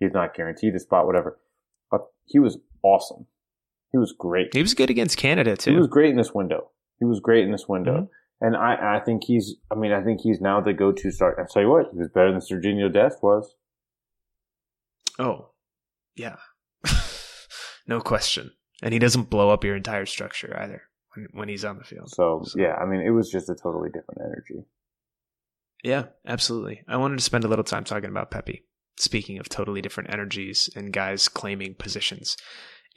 [0.00, 1.38] He's not guaranteed a spot, whatever.
[1.90, 3.26] But he was awesome.
[3.92, 4.54] He was great.
[4.54, 5.72] He was good against Canada too.
[5.72, 6.70] He was great in this window.
[6.98, 7.94] He was great in this window.
[7.94, 8.46] Mm-hmm.
[8.46, 11.36] And I, I think he's, I mean, I think he's now the go-to start.
[11.38, 13.54] I'll tell you what, he was better than Sergiño Dest was.
[15.18, 15.50] Oh,
[16.16, 16.36] yeah.
[17.86, 18.50] no question.
[18.82, 20.82] And he doesn't blow up your entire structure either
[21.14, 22.10] when, when he's on the field.
[22.10, 24.64] So, So- yeah, I mean, it was just a totally different energy.
[25.82, 26.82] Yeah, absolutely.
[26.88, 28.64] I wanted to spend a little time talking about Pepi.
[28.98, 32.36] Speaking of totally different energies and guys claiming positions.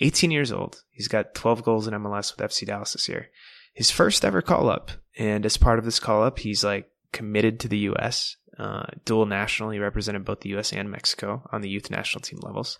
[0.01, 0.83] 18 years old.
[0.91, 3.29] He's got 12 goals in MLS with FC Dallas this year.
[3.73, 4.91] His first ever call up.
[5.17, 8.35] And as part of this call up, he's like committed to the U.S.
[8.59, 9.69] Uh, dual national.
[9.69, 10.73] He represented both the U.S.
[10.73, 12.77] and Mexico on the youth national team levels.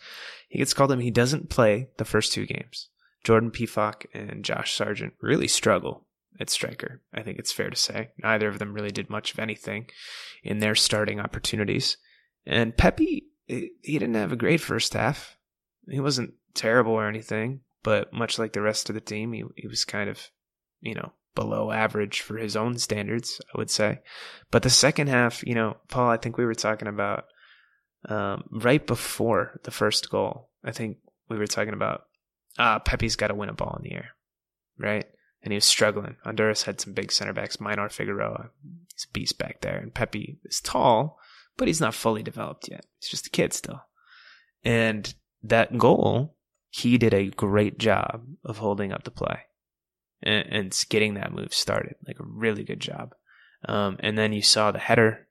[0.50, 1.00] He gets called up.
[1.00, 2.90] He doesn't play the first two games.
[3.26, 6.06] Jordan Pefok and Josh Sargent really struggle
[6.40, 7.02] at striker.
[7.14, 8.12] I think it's fair to say.
[8.22, 9.90] Neither of them really did much of anything
[10.44, 11.98] in their starting opportunities.
[12.46, 15.38] And Pepi, he didn't have a great first half.
[15.90, 19.68] He wasn't terrible or anything, but much like the rest of the team, he, he
[19.68, 20.30] was kind of,
[20.82, 24.00] you know, below average for his own standards, I would say.
[24.52, 27.26] But the second half, you know, Paul, I think we were talking about
[28.08, 30.50] um, right before the first goal.
[30.64, 32.04] I think we were talking about
[32.58, 34.10] ah, Pepi's got to win a ball in the air,
[34.78, 35.06] right?
[35.42, 36.16] And he was struggling.
[36.24, 37.58] Honduras had some big center backs.
[37.58, 38.50] Maynor Figueroa,
[38.94, 41.20] he's a beast back there, and Pepi is tall,
[41.58, 42.86] but he's not fully developed yet.
[43.00, 43.82] He's just a kid still.
[44.64, 45.14] And
[45.44, 46.36] that goal,
[46.70, 49.44] he did a great job of holding up the play
[50.24, 53.14] and, and getting that move started, like a really good job.
[53.68, 55.28] Um, and then you saw the header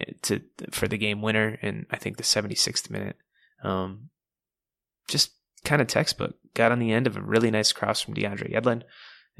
[0.00, 3.16] eh, to for the game winner in I think the 76th minute.
[3.62, 4.10] Um,
[5.08, 5.32] just
[5.64, 6.36] kind of textbook.
[6.54, 8.82] Got on the end of a really nice cross from DeAndre Yedlin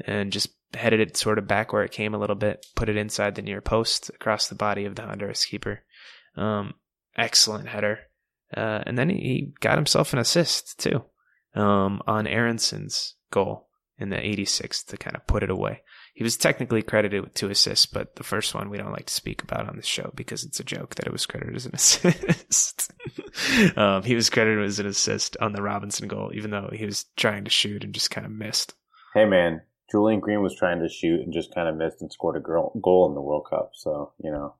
[0.05, 2.97] and just headed it sort of back where it came a little bit, put it
[2.97, 5.83] inside the near post across the body of the Honduras keeper.
[6.35, 6.75] Um,
[7.17, 7.99] excellent header.
[8.55, 11.03] Uh, and then he, got himself an assist too
[11.53, 13.67] um, on Aaronson's goal
[13.97, 15.81] in the 86th to kind of put it away.
[16.19, 19.13] He was technically credited with two assists, but the first one we don't like to
[19.13, 21.75] speak about on the show because it's a joke that it was credited as an
[21.75, 22.91] assist.
[23.77, 27.05] um, he was credited as an assist on the Robinson goal, even though he was
[27.15, 28.73] trying to shoot and just kind of missed.
[29.13, 32.35] Hey, man, Julian Green was trying to shoot and just kind of missed and scored
[32.35, 33.71] a girl, goal in the World Cup.
[33.75, 34.55] So, you know.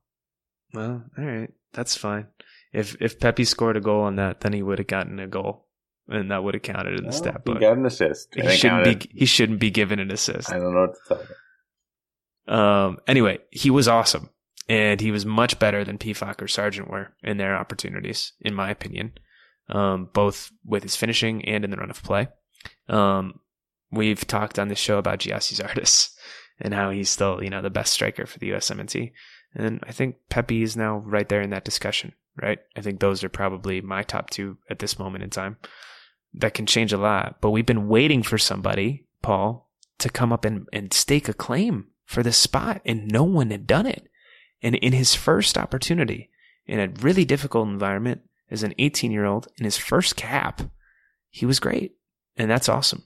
[0.72, 2.28] Well, all right, that's fine.
[2.72, 5.66] If if Pepi scored a goal on that, then he would have gotten a goal,
[6.08, 8.28] and that would have counted in the Well, stat he got an assist.
[8.34, 8.98] He shouldn't counted.
[9.10, 9.18] be.
[9.18, 10.50] He shouldn't be given an assist.
[10.50, 11.34] I don't know what to tell you.
[12.46, 12.98] Um.
[13.06, 14.30] Anyway, he was awesome,
[14.68, 18.70] and he was much better than Pefok or Sargent were in their opportunities, in my
[18.70, 19.12] opinion.
[19.68, 22.26] Um, both with his finishing and in the run of play.
[22.88, 23.38] Um,
[23.92, 26.10] we've talked on this show about Gyasi Zardes
[26.60, 29.12] and how he's still, you know, the best striker for the USMNT.
[29.54, 32.58] And I think Pepi is now right there in that discussion, right?
[32.76, 35.56] I think those are probably my top two at this moment in time.
[36.34, 40.44] That can change a lot, but we've been waiting for somebody, Paul, to come up
[40.44, 44.08] and, and stake a claim for this spot, and no one had done it.
[44.60, 46.28] And in his first opportunity,
[46.66, 50.60] in a really difficult environment, as an 18 year old, in his first cap,
[51.30, 51.94] he was great.
[52.36, 53.04] And that's awesome.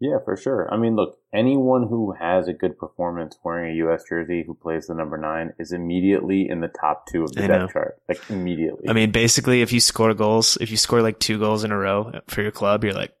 [0.00, 0.66] Yeah, for sure.
[0.72, 4.04] I mean, look, anyone who has a good performance wearing a U.S.
[4.08, 7.46] jersey who plays the number nine is immediately in the top two of the I
[7.48, 7.66] depth know.
[7.68, 8.00] chart.
[8.08, 8.88] Like, immediately.
[8.88, 11.76] I mean, basically, if you score goals, if you score like two goals in a
[11.76, 13.12] row for your club, you're like,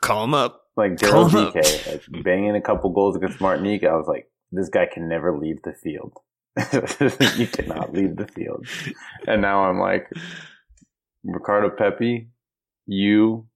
[0.00, 0.62] call him up.
[0.76, 1.30] like Gerald.
[1.30, 1.54] Dike,
[1.86, 5.62] like banging a couple goals against Martinique, I was like, this guy can never leave
[5.64, 6.18] the field.
[7.38, 8.66] you cannot leave the field.
[9.26, 10.08] And now I'm like,
[11.24, 12.28] Ricardo Pepi,
[12.86, 13.46] you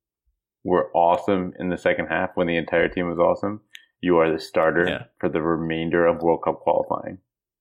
[0.64, 3.60] were awesome in the second half when the entire team was awesome.
[4.00, 5.02] You are the starter Yeah.
[5.20, 7.18] for the remainder of World Cup qualifying.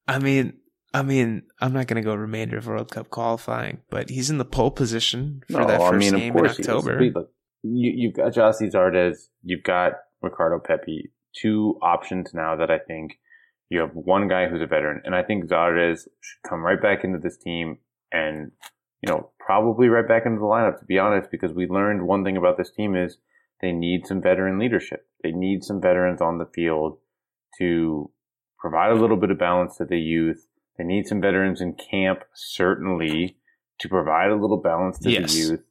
[0.07, 0.53] I mean,
[0.93, 4.37] I mean, I'm not going to go remainder of World Cup qualifying, but he's in
[4.37, 6.59] the pole position for that first game in he is.
[6.59, 7.01] October.
[7.03, 13.17] You, you've got Gyasi Zardes, you've got Ricardo Pepi, two options now that I think
[13.69, 17.03] you have one guy who's a veteran, and I think Zardes should come right back
[17.03, 17.79] into this team
[18.11, 18.51] and,
[19.01, 22.23] you know, probably right back into the lineup, to be honest, because we learned one
[22.23, 23.17] thing about this team is
[23.61, 25.07] they need some veteran leadership.
[25.23, 26.97] They need some veterans on the field
[27.57, 28.11] to
[28.59, 30.47] provide a little bit of balance to the youth.
[30.77, 33.37] They need some veterans in camp, certainly,
[33.79, 35.33] to provide a little balance to Yes.
[35.33, 35.64] the youth.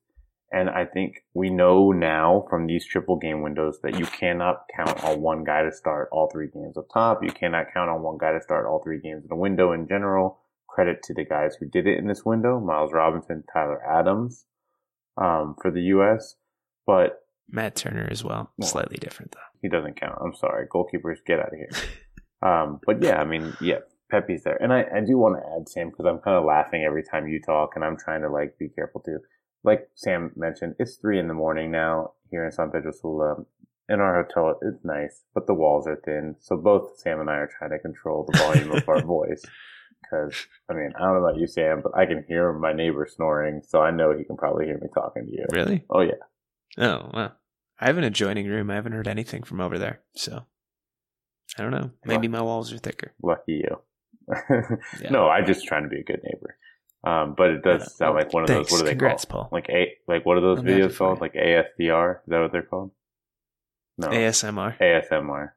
[0.55, 5.03] And I think we know now from these triple game windows that you cannot count
[5.03, 7.25] on one guy to start all three games up top.
[7.25, 9.89] You cannot count on one guy to start all three games in a window in
[9.89, 10.39] general.
[10.69, 14.45] Credit to the guys who did it in this window, Miles Robinson, Tyler Adams,
[15.21, 16.37] um, for the U.S.
[16.87, 18.53] But Matt Turner as well.
[18.57, 19.59] Well, Slightly different though.
[19.61, 20.19] he doesn't count.
[20.25, 20.69] I'm sorry.
[20.69, 21.71] Goalkeepers, get out of here.
[22.49, 24.63] um, but yeah, I mean, yeah, Pepi's there.
[24.63, 27.27] And I, I do want to add, Sam, because I'm kind of laughing every time
[27.27, 29.19] you talk and I'm trying to like be careful too.
[29.65, 33.37] Like Sam mentioned, it's three in the morning now here in San Pedro Sula.
[33.89, 36.37] in our hotel, it's nice, but the walls are thin.
[36.39, 39.43] So both Sam and I are trying to control the volume of our voice.
[40.11, 40.35] Cause,
[40.71, 43.63] I mean, I don't know about you, Sam, but I can hear my neighbor snoring,
[43.67, 45.47] so I know he can probably hear me talking to you.
[45.51, 45.85] Really?
[45.89, 46.21] Oh, yeah.
[46.79, 47.33] Oh, wow.
[47.81, 48.71] I have an adjoining room.
[48.71, 50.01] I haven't heard anything from over there.
[50.15, 50.45] So
[51.59, 51.91] I don't know.
[52.05, 53.13] Maybe my walls are thicker.
[53.23, 53.79] Lucky you.
[55.01, 55.11] Yeah.
[55.11, 56.57] No, I'm just trying to be a good neighbor.
[57.07, 58.71] Um, but it does Uh, sound like one of thanks.
[58.71, 58.79] those.
[58.79, 59.51] What are they Congrats, called?
[59.51, 59.59] Paul.
[59.59, 61.21] Like a like what are those I'm videos called?
[61.21, 62.17] Like ASDR?
[62.17, 62.91] Is that what they're called?
[63.99, 64.79] No, ASMR.
[64.79, 65.51] ASMR.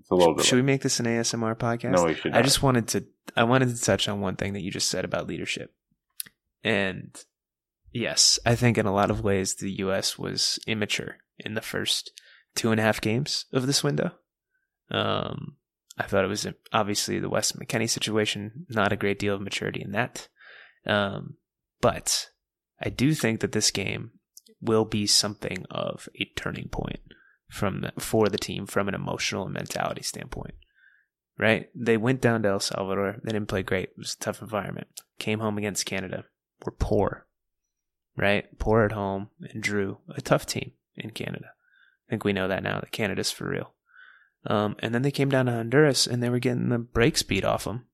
[0.00, 0.44] It's a little bit.
[0.44, 1.90] Should we make this an ASMR podcast?
[1.92, 2.32] no, we should.
[2.34, 3.04] I just wanted to
[3.36, 5.74] I wanted to touch on one thing that you just said about leadership.
[6.62, 7.14] And
[7.92, 12.12] yes, I think in a lot of ways the US was immature in the first
[12.54, 14.12] two and a half games of this window.
[14.90, 15.56] Um
[15.98, 19.82] I thought it was obviously the Wes McKennie situation, not a great deal of maturity
[19.82, 20.28] in that.
[20.86, 21.34] Um,
[21.80, 22.30] but
[22.80, 24.12] I do think that this game
[24.60, 27.00] will be something of a turning point
[27.48, 30.54] from for the team from an emotional and mentality standpoint.
[31.36, 31.70] Right?
[31.74, 33.18] They went down to El Salvador.
[33.22, 33.90] They didn't play great.
[33.90, 34.88] It was a tough environment.
[35.18, 36.24] Came home against Canada.
[36.64, 37.26] We're poor.
[38.16, 38.58] Right?
[38.58, 41.50] Poor at home and drew a tough team in Canada.
[42.08, 43.72] I think we know that now that Canada's for real.
[44.48, 47.44] Um, and then they came down to Honduras and they were getting the brakes speed
[47.44, 47.86] off them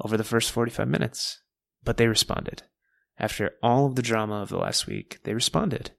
[0.00, 1.40] over the first 45 minutes.
[1.84, 2.64] But they responded.
[3.18, 5.92] After all of the drama of the last week, they responded.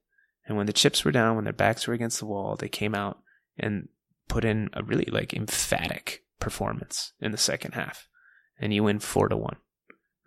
[0.45, 2.93] And when the chips were down, when their backs were against the wall, they came
[2.93, 3.19] out
[3.57, 3.87] and
[4.27, 8.09] put in a really like emphatic performance in the second half.
[8.59, 9.57] And you win four to one,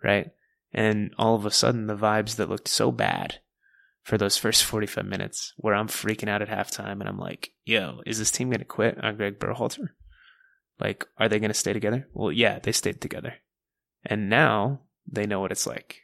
[0.03, 0.31] right?
[0.73, 3.39] And all of a sudden, the vibes that looked so bad
[4.03, 8.01] for those first 45 minutes, where I'm freaking out at halftime and I'm like, yo,
[8.05, 9.89] is this team going to quit on Gregg Berhalter?
[10.79, 12.07] Like, are they going to stay together?
[12.13, 13.35] Well, yeah, they stayed together.
[14.05, 16.03] And now they know what it's like,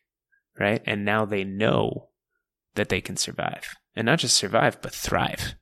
[0.60, 0.81] right?
[0.86, 2.10] And now they know
[2.75, 3.75] that they can survive.
[3.95, 5.55] And not just survive, but thrive,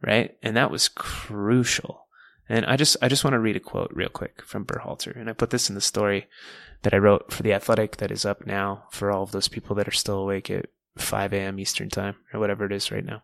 [0.00, 0.36] right?
[0.42, 2.06] And that was crucial.
[2.48, 5.30] And I just I just want to read a quote real quick from Berhalter, and
[5.30, 6.26] I put this in the story
[6.82, 9.76] that I wrote for the Athletic that is up now for all of those people
[9.76, 11.58] that are still awake at 5 a.m.
[11.58, 13.22] Eastern time or whatever it is right now.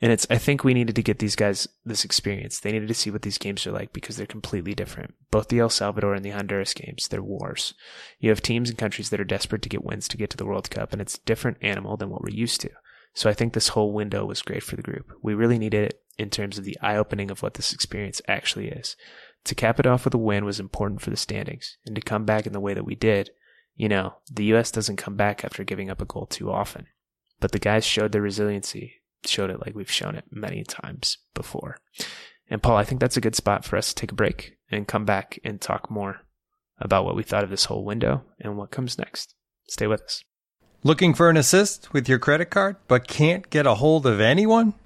[0.00, 2.60] And it's I think we needed to get these guys this experience.
[2.60, 5.14] They needed to see what these games are like because they're completely different.
[5.30, 7.74] Both the El Salvador and the Honduras games, they're wars.
[8.18, 10.46] You have teams and countries that are desperate to get wins to get to the
[10.46, 12.70] World Cup, and it's a different animal than what we're used to.
[13.14, 15.12] So I think this whole window was great for the group.
[15.22, 18.68] We really needed it in terms of the eye opening of what this experience actually
[18.68, 18.96] is.
[19.44, 22.24] To cap it off with a win was important for the standings, and to come
[22.24, 23.30] back in the way that we did,
[23.76, 24.70] you know, the U.S.
[24.70, 26.86] doesn't come back after giving up a goal too often.
[27.40, 28.94] But the guys showed their resiliency,
[29.26, 31.78] showed it like we've shown it many times before.
[32.48, 34.86] And Paul, I think that's a good spot for us to take a break and
[34.86, 36.20] come back and talk more
[36.78, 39.34] about what we thought of this whole window and what comes next.
[39.68, 40.24] Stay with us.
[40.82, 44.74] Looking for an assist with your credit card, but can't get a hold of anyone?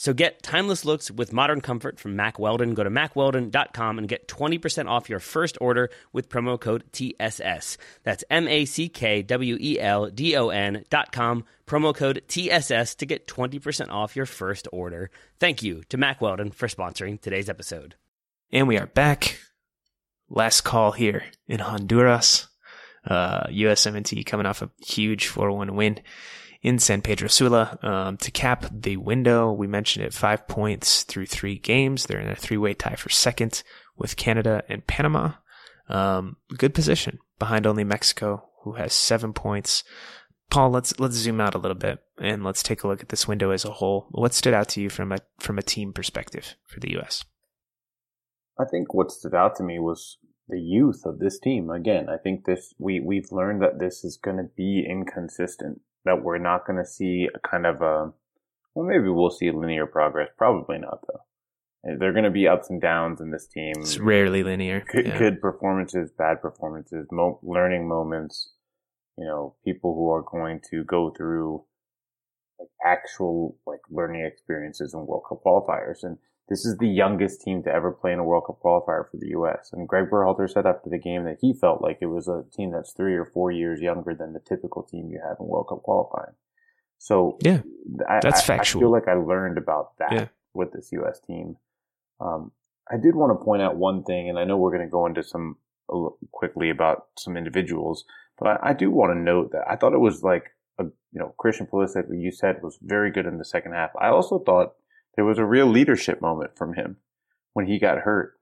[0.00, 2.72] So get timeless looks with modern comfort from Mack Weldon.
[2.72, 7.76] Go to mackweldon.com and get 20% off your first order with promo code TSS.
[8.02, 13.04] That's M A C K W E L D O N.com, promo code TSS to
[13.04, 15.10] get 20% off your first order.
[15.38, 17.94] Thank you to Mack Weldon for sponsoring today's episode.
[18.50, 19.38] And we are back.
[20.30, 22.48] Last call here in Honduras.
[23.04, 26.00] Uh, USMNT coming off a huge 4 1 win
[26.62, 29.52] in San Pedro Sula um, to cap the window.
[29.52, 32.06] We mentioned it five points through three games.
[32.06, 33.62] They're in a three way tie for second
[33.96, 35.32] with Canada and Panama.
[35.88, 39.82] Um, good position behind only Mexico, who has seven points.
[40.50, 43.28] Paul, let's let's zoom out a little bit and let's take a look at this
[43.28, 44.08] window as a whole.
[44.10, 47.24] What stood out to you from a from a team perspective for the U.S.?
[48.58, 51.70] I think what stood out to me was the youth of this team.
[51.70, 56.22] Again, I think this we we've learned that this is going to be inconsistent that
[56.22, 58.12] we're not going to see a kind of a,
[58.74, 60.28] well, maybe we'll see linear progress.
[60.36, 61.20] Probably not though.
[61.82, 63.72] There are going to be ups and downs in this team.
[63.78, 64.84] It's rarely linear.
[64.86, 65.18] Good, yeah.
[65.18, 68.50] good performances, bad performances, mo- learning moments.
[69.16, 71.64] You know, people who are going to go through
[72.60, 76.02] like actual like learning experiences in World Cup qualifiers.
[76.02, 79.16] And this is the youngest team to ever play in a World Cup qualifier for
[79.18, 79.70] the U.S.
[79.72, 82.72] And Gregg Berhalter said after the game that he felt like it was a team
[82.72, 85.82] that's three or four years younger than the typical team you have in World Cup
[85.82, 86.34] qualifying.
[86.98, 87.62] So yeah,
[88.08, 88.80] I, that's I, factual.
[88.80, 90.26] I feel like I learned about that yeah.
[90.52, 91.20] with this U.S.
[91.26, 91.56] team.
[92.20, 92.52] Um,
[92.90, 95.06] I did want to point out one thing, and I know we're going to go
[95.06, 95.56] into some
[96.32, 98.04] quickly about some individuals,
[98.38, 100.50] but I, I do want to note that I thought it was like
[100.84, 103.90] you know Christian Pulisic, you said, was very good in the second half.
[104.00, 104.74] I also thought
[105.16, 106.96] there was a real leadership moment from him
[107.52, 108.38] when he got hurt.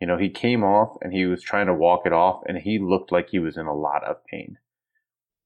[0.00, 2.78] You know, he came off and he was trying to walk it off and he
[2.78, 4.58] looked like he was in a lot of pain.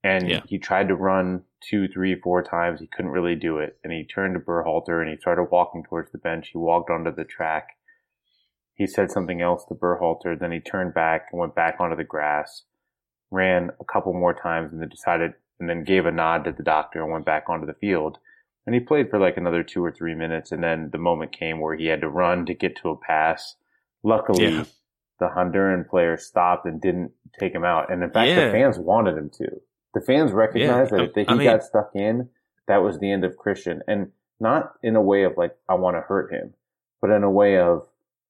[0.05, 0.41] And yeah.
[0.47, 2.81] he tried to run two, three, four times.
[2.81, 3.79] He couldn't really do it.
[3.83, 6.51] And he turned to Berhalter and he started walking towards the bench.
[6.53, 7.69] He walked onto the track.
[8.75, 10.39] He said something else to Berhalter.
[10.39, 12.65] Then he turned back and went back onto the grass,
[13.31, 16.63] ran a couple more times and then decided, and then gave a nod to the
[16.65, 18.19] doctor and went back onto the field.
[18.67, 20.51] And he played for like another two or three minutes.
[20.53, 23.55] And then the moment came where he had to run to get to a pass.
[24.03, 24.65] Luckily, yeah.
[25.21, 27.93] the Honduran player stopped and didn't take him out.
[27.93, 28.47] And in fact, Yeah.
[28.47, 29.61] the fans wanted him to.
[29.95, 32.29] The fans recognized Yeah, that if I he mean- got stuck in,
[32.67, 33.83] that was the end of Christian.
[33.87, 34.11] And
[34.41, 36.55] not in a way of like, I want to hurt him,
[37.01, 37.87] but in a way of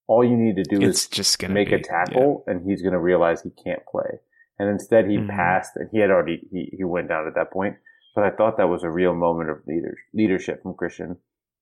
[0.06, 2.92] all you need to do is just gonna make be, a tackle and he's going
[2.92, 4.18] to realize he can't play.
[4.62, 5.28] And instead he Mhm.
[5.28, 7.76] passed and he had already, he, he went down at that point.
[8.14, 11.16] But I thought that was a real moment of leader, leadership from Christian.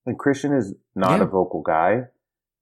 [0.05, 1.23] And Christian is not Yeah.
[1.23, 2.09] a vocal guy.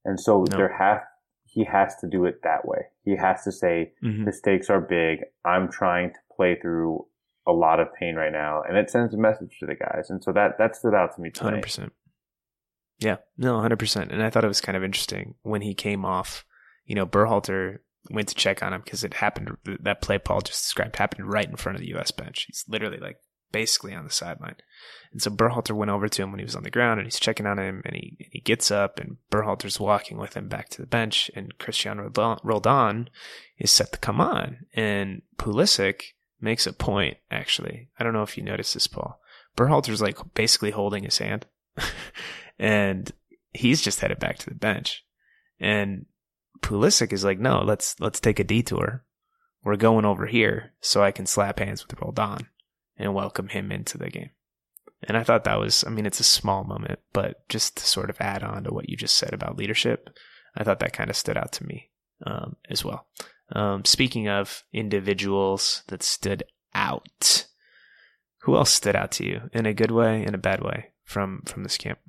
[0.05, 0.55] And so No.
[0.57, 1.01] there have,
[1.43, 2.87] he has to do it that way.
[3.03, 3.93] He has to say.
[4.01, 4.23] Mhm.
[4.25, 5.25] the stakes are big.
[5.43, 7.05] I'm trying to play through
[7.47, 8.61] a lot of pain right now.
[8.61, 10.09] And it sends a message to the guys.
[10.09, 11.91] And so that, that stood out to me 100%.
[12.99, 14.11] Yeah, no, hundred percent.
[14.11, 16.45] And I thought it was kind of interesting when he came off.
[16.85, 17.79] You know, Berhalter
[18.09, 19.57] went to check on him because it happened.
[19.81, 22.11] That play Paul just described happened right in front of the U.S.
[22.11, 22.45] bench.
[22.47, 23.17] He's literally like
[23.51, 24.55] basically on the sideline.
[25.11, 27.19] And so Berhalter went over to him when he was on the ground and he's
[27.19, 30.81] checking on him and he he gets up and Berhalter's walking with him back to
[30.81, 31.99] the bench and Cristian
[32.43, 33.09] Roldan-
[33.57, 37.89] is set to come on and Pulisic makes a point actually.
[37.99, 39.19] I don't know if you noticed this, Paul.
[39.57, 41.47] Berhalter's like basically holding his hand
[42.59, 43.11] and
[43.51, 45.03] he's just headed back to the bench.
[45.59, 46.05] And
[46.61, 49.03] Pulisic is like, no, let's let's take a detour.
[49.63, 52.47] We're going over here so I can slap hands with Roldan
[52.97, 54.29] and welcome him into the game.
[55.03, 58.09] And I thought that was, I mean, it's a small moment, but just to sort
[58.09, 60.09] of add on to what you just said about leadership,
[60.55, 61.89] I thought that kind of stood out to me
[62.25, 63.07] um, as well.
[63.51, 66.43] Um, speaking of individuals that stood
[66.75, 67.47] out,
[68.39, 71.43] who else stood out to you in a good way in a bad way from
[71.45, 71.99] from this camp?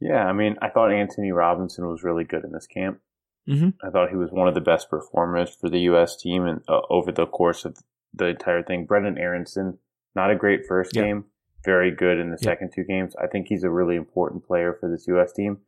[0.00, 0.24] Yeah.
[0.24, 3.00] I mean, I thought Anthony Robinson was really good in this camp.
[3.48, 3.70] Mm-hmm.
[3.86, 6.16] I thought he was one of the best performers for the U.S.
[6.16, 7.76] team and uh, over the course of
[8.14, 8.86] the entire thing.
[8.86, 9.78] Brenden Aaronson,
[10.14, 11.02] not a great first Yeah.
[11.02, 11.24] game,
[11.64, 12.50] very good in the Yeah.
[12.50, 13.16] second two games.
[13.20, 15.32] I think he's a really important player for this U.S.
[15.32, 15.58] team.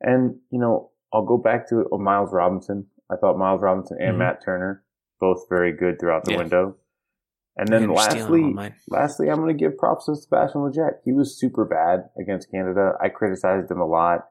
[0.00, 2.86] And you know, I'll go back to uh, Miles Robinson.
[3.10, 4.18] I thought Miles Robinson and Mhm.
[4.18, 4.84] Matt Turner
[5.20, 6.38] both very good throughout the Yeah.
[6.38, 6.76] window.
[7.56, 8.56] And then you're lastly,
[8.88, 11.00] lastly, I'm going to give props to Sebastian Lletget.
[11.04, 12.94] He was super bad against Canada.
[12.98, 14.28] I criticized him a lot.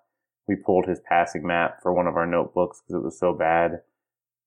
[0.47, 3.81] We pulled his passing map for one of our notebooks because it was so bad.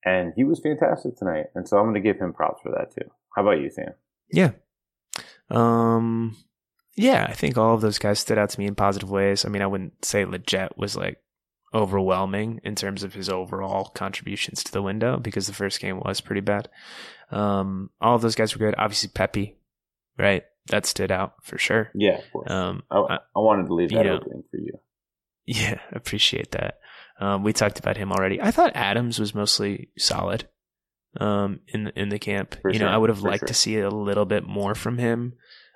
[0.04, 1.46] And he was fantastic tonight.
[1.54, 3.10] And so I'm going to give him props for that too.
[3.34, 3.94] How about you, Sam?
[4.30, 4.50] Yeah.
[5.50, 6.36] Um,
[6.96, 9.44] yeah, I think all of those guys stood out to me in positive ways.
[9.44, 11.20] I mean, I wouldn't say Lletget was like
[11.72, 16.20] overwhelming in terms of his overall contributions to the window because the first game was
[16.20, 16.68] pretty bad.
[17.30, 18.76] Um, all of those guys were good.
[18.78, 19.56] Obviously, Pepi,
[20.18, 20.44] right?
[20.68, 21.90] That stood out for sure.
[21.94, 22.50] Yeah, of course.
[22.50, 24.78] Um, I, I wanted to leave that know, opening for you.
[25.46, 26.78] Yeah, appreciate that.
[27.20, 28.40] Um, we talked about him already.
[28.40, 30.48] I thought Adams was mostly solid
[31.20, 32.56] um, in the, in the camp.
[32.60, 33.48] For you sure, know, I would have liked sure.
[33.48, 35.34] to see a little bit more from him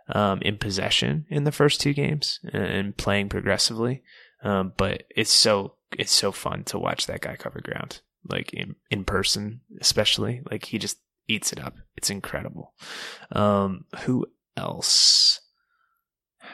[0.08, 4.02] um, in possession in the first two games and, and playing progressively.
[4.42, 8.76] Um, but it's so it's so fun to watch that guy cover ground, like in
[8.90, 10.42] in person, especially.
[10.50, 11.76] Like he just eats it up.
[11.96, 12.74] It's incredible.
[13.32, 15.40] Um, who else?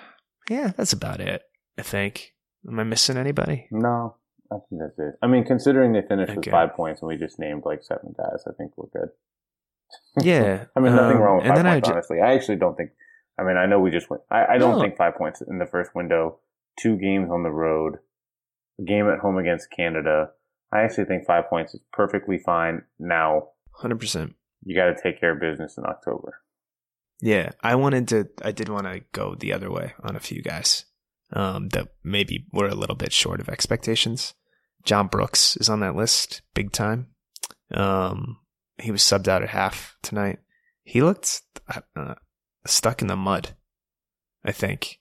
[0.50, 1.40] Yeah, that's about it.
[1.78, 2.33] I think.
[2.68, 3.66] Am I missing anybody?
[3.70, 4.16] No,
[4.50, 5.14] I think that's it.
[5.22, 8.44] I mean, considering they finished with five points and we just named like seven guys,
[8.46, 9.10] I think we're good.
[10.22, 10.64] Yeah.
[10.74, 12.20] I mean, nothing um, wrong with five then I points, ju- honestly.
[12.20, 12.90] I actually don't think.
[13.38, 14.22] I mean, I know we just went.
[14.30, 14.80] I, I don't No.
[14.80, 16.38] think five points in the first window.
[16.80, 17.98] Two games on the road,
[18.80, 20.30] a game at home against Canada.
[20.72, 22.82] I actually think five points is perfectly fine.
[22.98, 24.34] Now Hundred percent.
[24.64, 26.40] you got to take care of business in October.
[27.20, 28.28] Yeah, I wanted to.
[28.42, 30.86] I did want to go the other way on a few guys
[31.34, 34.34] um, that maybe were a little bit short of expectations.
[34.84, 37.08] John Brooks is on that list, big time.
[37.72, 38.38] Um,
[38.78, 40.38] he was subbed out at half tonight.
[40.82, 41.42] He looked
[41.96, 42.14] uh,
[42.66, 43.50] stuck in the mud.
[44.44, 45.00] I think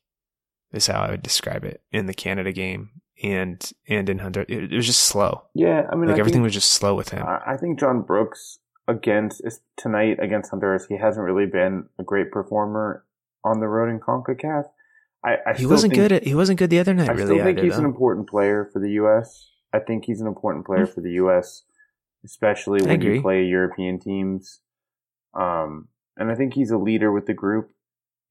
[0.71, 4.45] is how I would describe it in the Canada game and and in Hunter.
[4.47, 5.43] It, it was just slow.
[5.53, 7.25] Yeah, I mean, Like I everything think, was just slow with him.
[7.25, 9.41] I I think John Brooks against
[9.77, 13.05] tonight against Honduras, he hasn't really been a great performer
[13.43, 14.65] on the road in Concacaf.
[15.25, 16.11] I, I he wasn't think- good.
[16.11, 17.09] At, he wasn't good the other night.
[17.09, 19.49] I really, still think either, he's an important player for the U.S.
[19.73, 21.63] I think he's an important player for the U.S.,
[22.23, 24.59] especially when you play European teams.
[25.33, 27.71] Um, and I think he's a leader with the group,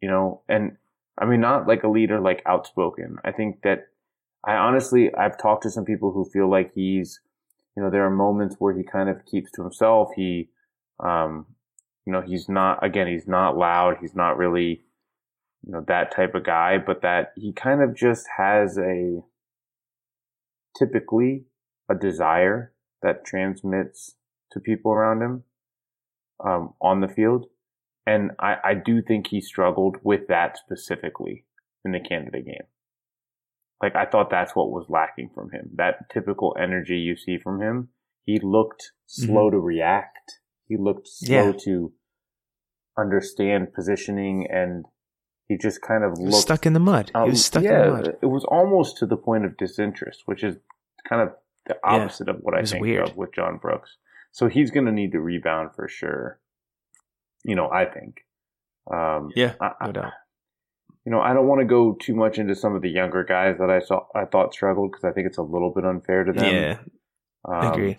[0.01, 0.77] you know, and
[1.19, 3.19] I mean, not like a leader, like outspoken.
[3.25, 3.89] I think that
[4.45, 7.21] I honestly, I've talked to some people who feel like he's,
[7.77, 10.11] you know, there are moments where he kind of keeps to himself.
[10.15, 10.51] He,
[11.01, 11.47] um,
[12.07, 13.97] you know, he's not, again, he's not loud.
[14.01, 14.83] He's not really,
[15.65, 19.21] you know, that type of guy, but that he kind of just has a,
[20.79, 21.45] typically
[21.91, 24.15] a desire that transmits
[24.53, 25.45] to people around him,
[26.45, 27.47] um, on the field.
[28.07, 31.45] And I, I do think he struggled with that specifically
[31.85, 32.67] in the Canada game.
[33.83, 35.71] Like I thought that's what was lacking from him.
[35.75, 37.89] That typical energy you see from him.
[38.25, 40.41] He looked slow to react.
[40.69, 41.53] He looked slow Yeah.
[41.65, 41.93] to
[42.97, 44.85] understand positioning and
[45.53, 47.11] he just kind of looked stuck in the mud.
[47.15, 48.17] um, he was stuck yeah, in the mud.
[48.23, 50.57] It was almost to the point of disinterest, which is
[51.09, 51.35] kind of
[51.67, 53.09] the Yeah, opposite of what I think weird.
[53.11, 53.97] of with John Brooks.
[54.33, 56.41] So he's going to need to rebound for sure.
[57.45, 58.25] You know, I think.
[58.91, 60.13] Um, Yeah, I, I- no doubt.
[61.05, 63.57] You know, I don't want to go too much into some of the younger guys
[63.59, 66.33] that I saw I thought struggled because I think it's a little bit unfair to
[66.33, 66.55] them.
[66.55, 66.79] Yeah,
[67.45, 67.97] I Um, agree.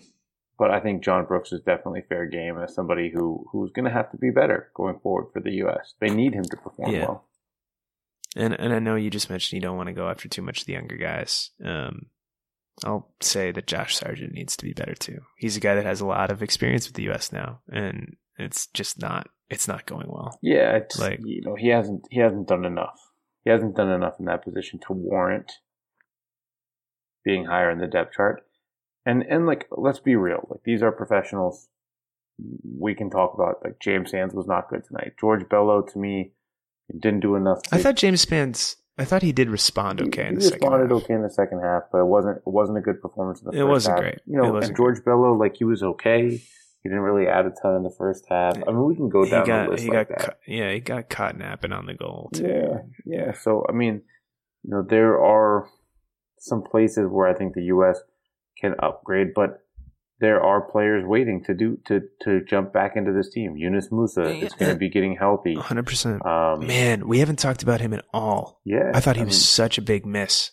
[0.58, 3.90] But I think John Brooks is definitely fair game as somebody who who's going to
[3.90, 5.92] have to be better going forward for the U.S.
[6.00, 7.00] They need him to perform Yeah.
[7.06, 7.24] well.
[8.36, 10.60] And and I know you just mentioned you don't want to go after too much
[10.60, 11.50] of the younger guys.
[11.64, 12.06] Um,
[12.84, 15.20] I'll say that Josh Sargent needs to be better too.
[15.38, 17.32] He's a guy that has a lot of experience with the U.S.
[17.32, 20.38] now, and it's just not it's not going well.
[20.42, 22.98] Yeah, it's Like- you know he hasn't he hasn't done enough.
[23.44, 25.52] He hasn't done enough in that position to warrant
[27.24, 28.42] being higher in the depth chart.
[29.06, 31.68] And and like let's be real, like these are professionals.
[32.78, 35.12] We can talk about like James Sands was not good tonight.
[35.20, 36.32] George Bello to me
[36.92, 37.62] didn't do enough.
[37.64, 38.76] To, I thought James Spence.
[38.96, 41.02] I thought he did respond okay he in the second responded half.
[41.02, 43.50] okay in the second half, but it wasn't it wasn't a good performance in the
[43.52, 44.00] It first wasn't half.
[44.02, 44.20] great.
[44.26, 46.28] You know, It and George Bello like he was okay.
[46.30, 48.56] He didn't really add a ton in the first half.
[48.56, 50.38] I mean, we can go He down the list he like got that.
[50.46, 52.46] yeah he got caught napping on the goal too.
[52.46, 53.32] Yeah, yeah.
[53.32, 54.02] So I mean,
[54.62, 55.66] you know, there are
[56.38, 57.98] some places where I think the U.S.
[58.60, 59.63] can upgrade, but
[60.24, 63.56] there are players waiting to do to to jump back into this team.
[63.56, 65.54] Yunus Musah is going to be getting healthy.
[65.54, 66.24] hundred percent.
[66.24, 68.60] Um, Man, we haven't talked about him at all.
[68.64, 70.50] yeah, I thought he was mean, such a big miss.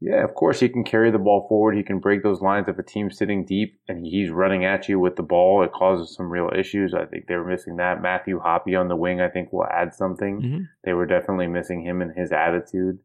[0.00, 1.76] yeah, of course he can carry the ball forward.
[1.76, 5.00] He can break those lines if a team's sitting deep and he's running at you
[5.00, 5.64] with the ball.
[5.64, 6.94] It causes some real issues.
[6.94, 8.00] I think they were missing that.
[8.00, 10.34] Matthew Hoppe on the wing, I think, will add something.
[10.40, 10.60] Mhm.
[10.84, 12.96] They were definitely missing him and his attitude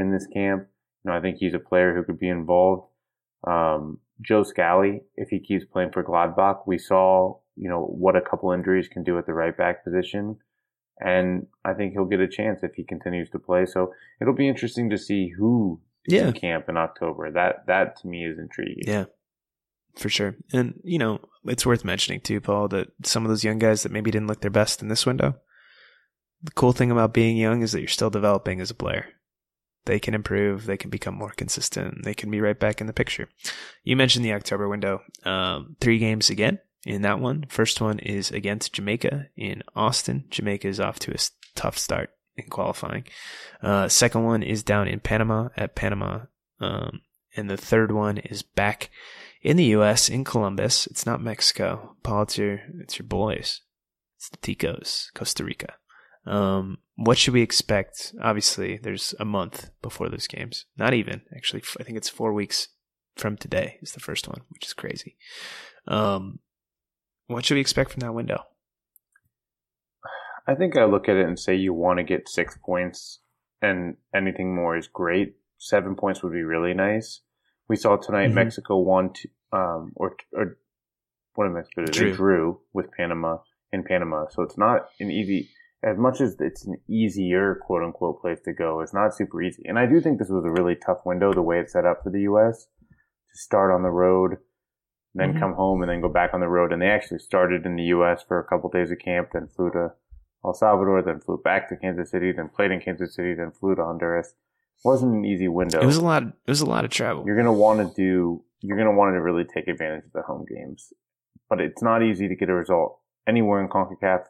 [0.00, 0.60] in this camp.
[1.04, 2.84] You know, I think he's a player who could be involved.
[3.46, 8.20] Um, Joe Scally, if he keeps playing for Gladbach, we saw, you know, what a
[8.20, 10.36] couple injuries can do at the right back position.
[11.00, 13.66] And I think he'll get a chance if he continues to play.
[13.66, 16.28] So it'll be interesting to see who is Yeah.
[16.28, 17.30] in camp in October.
[17.30, 18.82] That, that to me is intriguing.
[18.84, 19.04] Yeah,
[19.96, 20.34] for sure.
[20.52, 23.92] And you know, it's worth mentioning too, Paul, that some of those young guys that
[23.92, 25.36] maybe didn't look their best in this window,
[26.42, 29.06] the cool thing about being young is that you're still developing as a player.
[29.88, 32.92] They can improve, they can become more consistent, they can be right back in the
[32.92, 33.26] picture.
[33.82, 35.00] You mentioned the October window.
[35.24, 37.46] Um, three games again in that one.
[37.48, 40.26] First one is against Jamaica in Austin.
[40.28, 41.18] Jamaica is off to a
[41.54, 43.04] tough start in qualifying.
[43.62, 46.26] Uh, second one is down in Panama at Panama.
[46.60, 47.00] Um,
[47.34, 48.90] and the third one is back
[49.40, 50.10] in the U.S.
[50.10, 50.86] in Columbus.
[50.88, 51.96] It's not Mexico.
[52.02, 53.62] Paul, it's your, it's your boys.
[54.18, 55.76] It's the Ticos, Costa Rica.
[56.28, 58.14] Um, what should we expect?
[58.22, 60.66] Obviously, there's a month before those games.
[60.76, 61.62] Not even actually.
[61.80, 62.68] I think it's four weeks
[63.16, 65.16] from today is the first one, which is crazy.
[65.86, 66.40] Um,
[67.26, 68.44] what should we expect from that window?
[70.46, 73.20] I think I look at it and say you want to get six points,
[73.60, 75.34] and anything more is great.
[75.58, 77.20] Seven points would be really nice.
[77.68, 78.34] We saw tonight Mhm.
[78.34, 80.58] Mexico won, to, um, or or
[81.34, 81.62] what am I?
[81.74, 81.86] Drew.
[81.86, 83.38] They drew with Panama
[83.72, 85.50] in Panama, so it's not an easy.
[85.82, 89.62] As much as it's an easier quote unquote place to go, it's not super easy.
[89.66, 92.02] And I do think this was a really tough window the way it's set up
[92.02, 92.66] for the U.S.
[92.90, 94.38] to start on the road,
[95.14, 95.38] then Mhm.
[95.40, 96.72] come home, and then go back on the road.
[96.72, 98.22] And they actually started in the U.S.
[98.24, 99.92] for a couple days of camp, then flew to
[100.44, 103.74] El Salvador, then flew back to Kansas City, then played in Kansas City, then flew
[103.76, 104.28] to Honduras.
[104.30, 105.80] It wasn't an easy window.
[105.80, 106.22] It was a lot.
[106.24, 107.24] It was a lot of travel.
[107.26, 108.42] You're gonna want to do.
[108.60, 110.92] You're gonna want to really take advantage of the home games,
[111.48, 114.24] but it's not easy to get a result anywhere in Concacaf.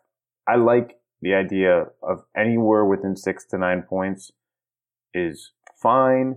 [0.46, 4.32] I like the idea of anywhere within six to nine points
[5.14, 6.36] is fine.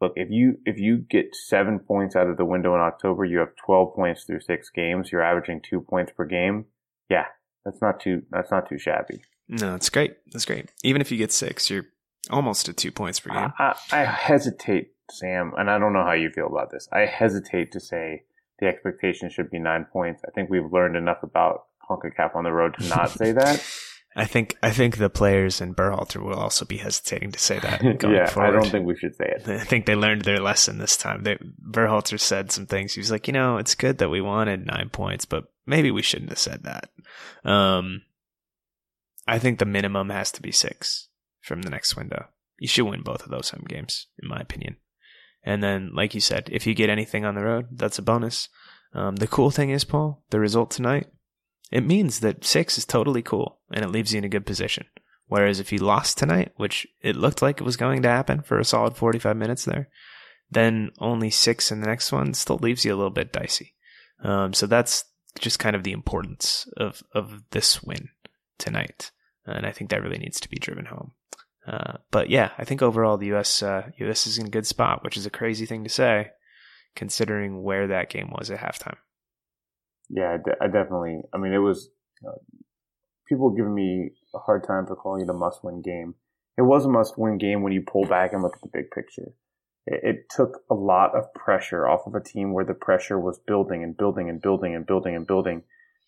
[0.00, 3.38] Look, if you if you get seven points out of the window in October, you
[3.38, 5.10] have twelve points through six games.
[5.10, 6.66] You're averaging two points per game.
[7.10, 7.26] Yeah,
[7.64, 9.22] that's not too that's not too shabby.
[9.48, 10.16] No, it's great.
[10.32, 10.70] That's great.
[10.84, 11.86] Even if you get six, you're
[12.30, 13.52] almost at two points per game.
[13.58, 16.88] I, I I hesitate, Sam, and I don't know how you feel about this.
[16.92, 18.22] I hesitate to say
[18.60, 20.22] the expectation should be nine points.
[20.26, 23.64] I think we've learned enough about CONCACAF on the road to not say that.
[24.16, 27.82] I think I think the players in Berhalter will also be hesitating to say that
[28.02, 28.48] yeah, forward.
[28.48, 29.48] I don't think we should say it.
[29.48, 31.22] I think they learned their lesson this time.
[31.22, 32.94] They, Berhalter said some things.
[32.94, 36.02] He was like, you know, it's good that we wanted nine points, but maybe we
[36.02, 36.90] shouldn't have said that.
[37.48, 38.02] Um,
[39.26, 41.08] I think the minimum has to be six
[41.42, 42.26] from the next window.
[42.58, 44.78] You should win both of those home games, in my opinion.
[45.44, 48.48] And then, like you said, if you get anything on the road, that's a bonus.
[48.94, 51.06] Um, the cool thing is, Paul, the result tonight,
[51.70, 54.86] it means that six is totally cool and it leaves you in a good position.
[55.26, 58.58] Whereas if you lost tonight, which it looked like it was going to happen for
[58.58, 59.88] a solid 45 minutes there,
[60.50, 63.74] then only six in the next one still leaves you a little bit dicey.
[64.22, 65.04] Um, so that's
[65.38, 68.08] just kind of the importance of, of this win
[68.56, 69.10] tonight.
[69.44, 71.12] And I think that really needs to be driven home.
[71.66, 73.62] Uh, but yeah, I think overall the U.S.
[73.62, 74.26] Uh, U.S.
[74.26, 76.30] is in a good spot, which is a crazy thing to say,
[76.96, 78.96] considering where that game was at halftime.
[80.10, 81.20] Yeah, I, de- I definitely.
[81.34, 81.90] I mean, it was.
[82.26, 82.32] Uh,
[83.28, 86.14] people giving me a hard time for calling it a must-win game.
[86.56, 89.32] It was a must-win game when you pull back and look at the big picture.
[89.86, 93.38] It, it took a lot of pressure off of a team where the pressure was
[93.46, 95.62] building and building and building and building and building.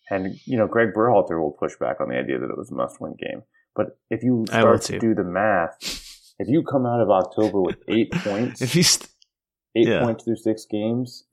[0.09, 2.75] And you know, Gregg Berhalter will push back on the idea that it was a
[2.75, 3.43] must-win game.
[3.75, 5.77] But if you start to do the math,
[6.39, 9.09] if you come out of October with eight points, If you st-
[9.77, 10.01] eight Yeah.
[10.03, 11.23] points through six games,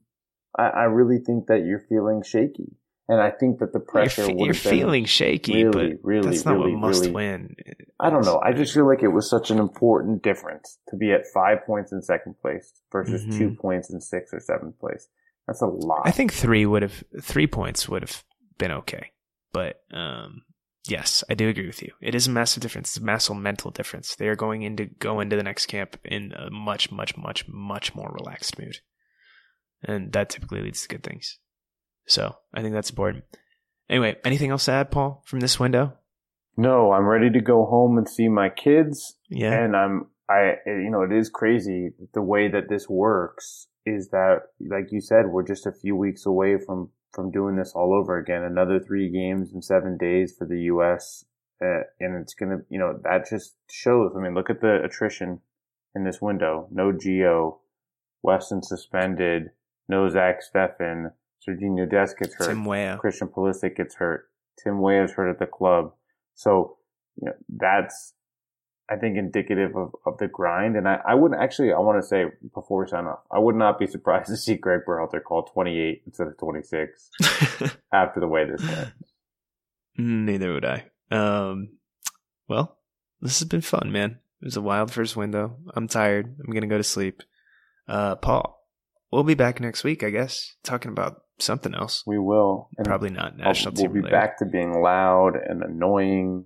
[0.57, 2.75] I, I really think that you're feeling shaky.
[3.07, 6.57] And I think that the pressure you're, you're feeling shaky, really, but really, that's not
[6.57, 7.55] really, what must really- win.
[7.99, 8.39] I don't know.
[8.39, 11.91] I just feel like it was such an important difference to be at five points
[11.91, 13.37] in second place versus Mhm.
[13.37, 15.07] two points in sixth or seventh place.
[15.47, 16.03] That's a lot.
[16.05, 18.23] I think three would have three points would have
[18.59, 19.11] been okay,
[19.53, 20.43] but um,
[20.87, 21.91] yes, I do agree with you.
[22.01, 22.89] It is a massive difference.
[22.89, 24.15] It's a massive mental difference.
[24.15, 27.95] They are going into go into the next camp in a much, much, much, much
[27.95, 28.77] more relaxed mood,
[29.83, 31.39] and that typically leads to good things.
[32.07, 33.23] So I think that's important.
[33.89, 35.93] Anyway, anything else to add, Paul, from this window?
[36.59, 39.15] no, I'm ready to go home and see my kids.
[39.29, 44.09] Yeah, And I'm, I, you know, it is crazy the way that this works is
[44.09, 47.93] that, like you said, we're just a few weeks away from, from doing this all
[47.93, 48.43] over again.
[48.43, 51.23] Another three games in seven days for the U.S.
[51.63, 54.11] Uh, and it's going to, you know, that just shows.
[54.13, 55.39] I mean, look at the attrition
[55.95, 56.67] in this window.
[56.71, 57.59] No Gio,
[58.21, 59.51] Weston suspended,
[59.89, 61.11] no Zach Steffen,
[61.45, 62.47] Sergiño Dest gets hurt.
[62.47, 62.97] Tim Weah.
[62.99, 64.29] Christian Pulisic gets hurt.
[64.63, 65.93] Tim Weah is hurt at the club.
[66.35, 66.77] So,
[67.19, 68.13] you know, that's,
[68.89, 70.75] I think, indicative of, of the grind.
[70.75, 73.55] And I, I wouldn't actually, I want to say before we sign off, I would
[73.55, 77.09] not be surprised to see Gregg Berhalter call 28 instead of 26
[77.93, 78.89] after the way this went.
[79.97, 80.85] Neither would I.
[81.11, 81.69] Um,
[82.47, 82.77] well,
[83.21, 84.19] this has been fun, man.
[84.41, 85.57] It was a wild first window.
[85.73, 86.37] I'm tired.
[86.39, 87.21] I'm gonna go to sleep.
[87.87, 88.58] Uh, Paul,
[89.11, 92.03] we'll be back next week, I guess, talking about something else.
[92.05, 92.69] We will.
[92.77, 94.11] And Probably not national we'll be related.
[94.11, 96.45] back to being loud and annoying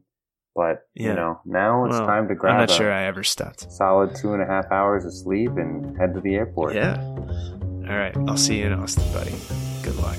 [0.55, 1.07] But Yeah.
[1.09, 3.71] you know, now it's Well, time to grab I'm not a sure I ever stopped.
[3.71, 6.75] solid two and a half hours of sleep and head to the airport.
[6.75, 7.01] Yeah.
[7.89, 8.15] All right.
[8.27, 9.33] I'll see you in Austin, buddy.
[9.81, 10.17] Good luck.